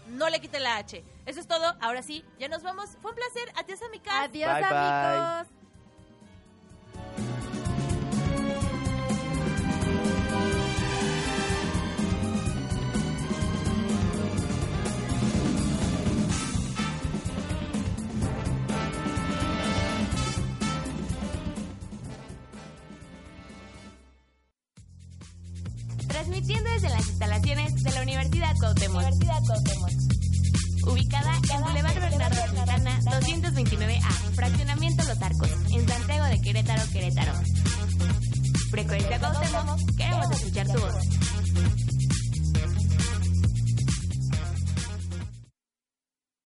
No 0.08 0.30
le 0.30 0.39
quite 0.39 0.58
la 0.62 0.78
H. 0.78 1.04
Eso 1.26 1.41
es 1.41 1.47
todo. 1.47 1.76
Ahora 1.82 2.02
sí, 2.02 2.24
ya 2.39 2.47
nos 2.47 2.64
vamos. 2.64 2.91
Fue 3.02 3.12
un 3.12 3.18
placer. 3.18 3.52
Adiós, 3.58 3.82
amigas. 3.82 4.14
Adiós, 4.22 4.54
Bye, 4.54 4.64
amigos. 4.64 5.61
De 27.42 27.92
la 27.92 28.02
Universidad 28.04 28.56
Cuauhtémoc. 28.60 29.04
Ubicada 30.84 31.34
en 31.52 31.62
Boulevard 31.62 32.00
Bernardo 32.00 32.42
Quintana, 32.54 33.00
229A, 33.02 34.12
Fraccionamiento 34.36 35.04
Los 35.06 35.22
Arcos, 35.22 35.50
en 35.72 35.88
Santiago 35.88 36.26
de 36.26 36.42
Querétaro, 36.42 36.84
Querétaro. 36.92 37.34
Frecuencia 38.70 39.20
Cuauhtémoc, 39.20 39.96
queremos 39.98 40.32
escuchar 40.32 40.68
tu 40.68 40.80
voz. 40.80 41.31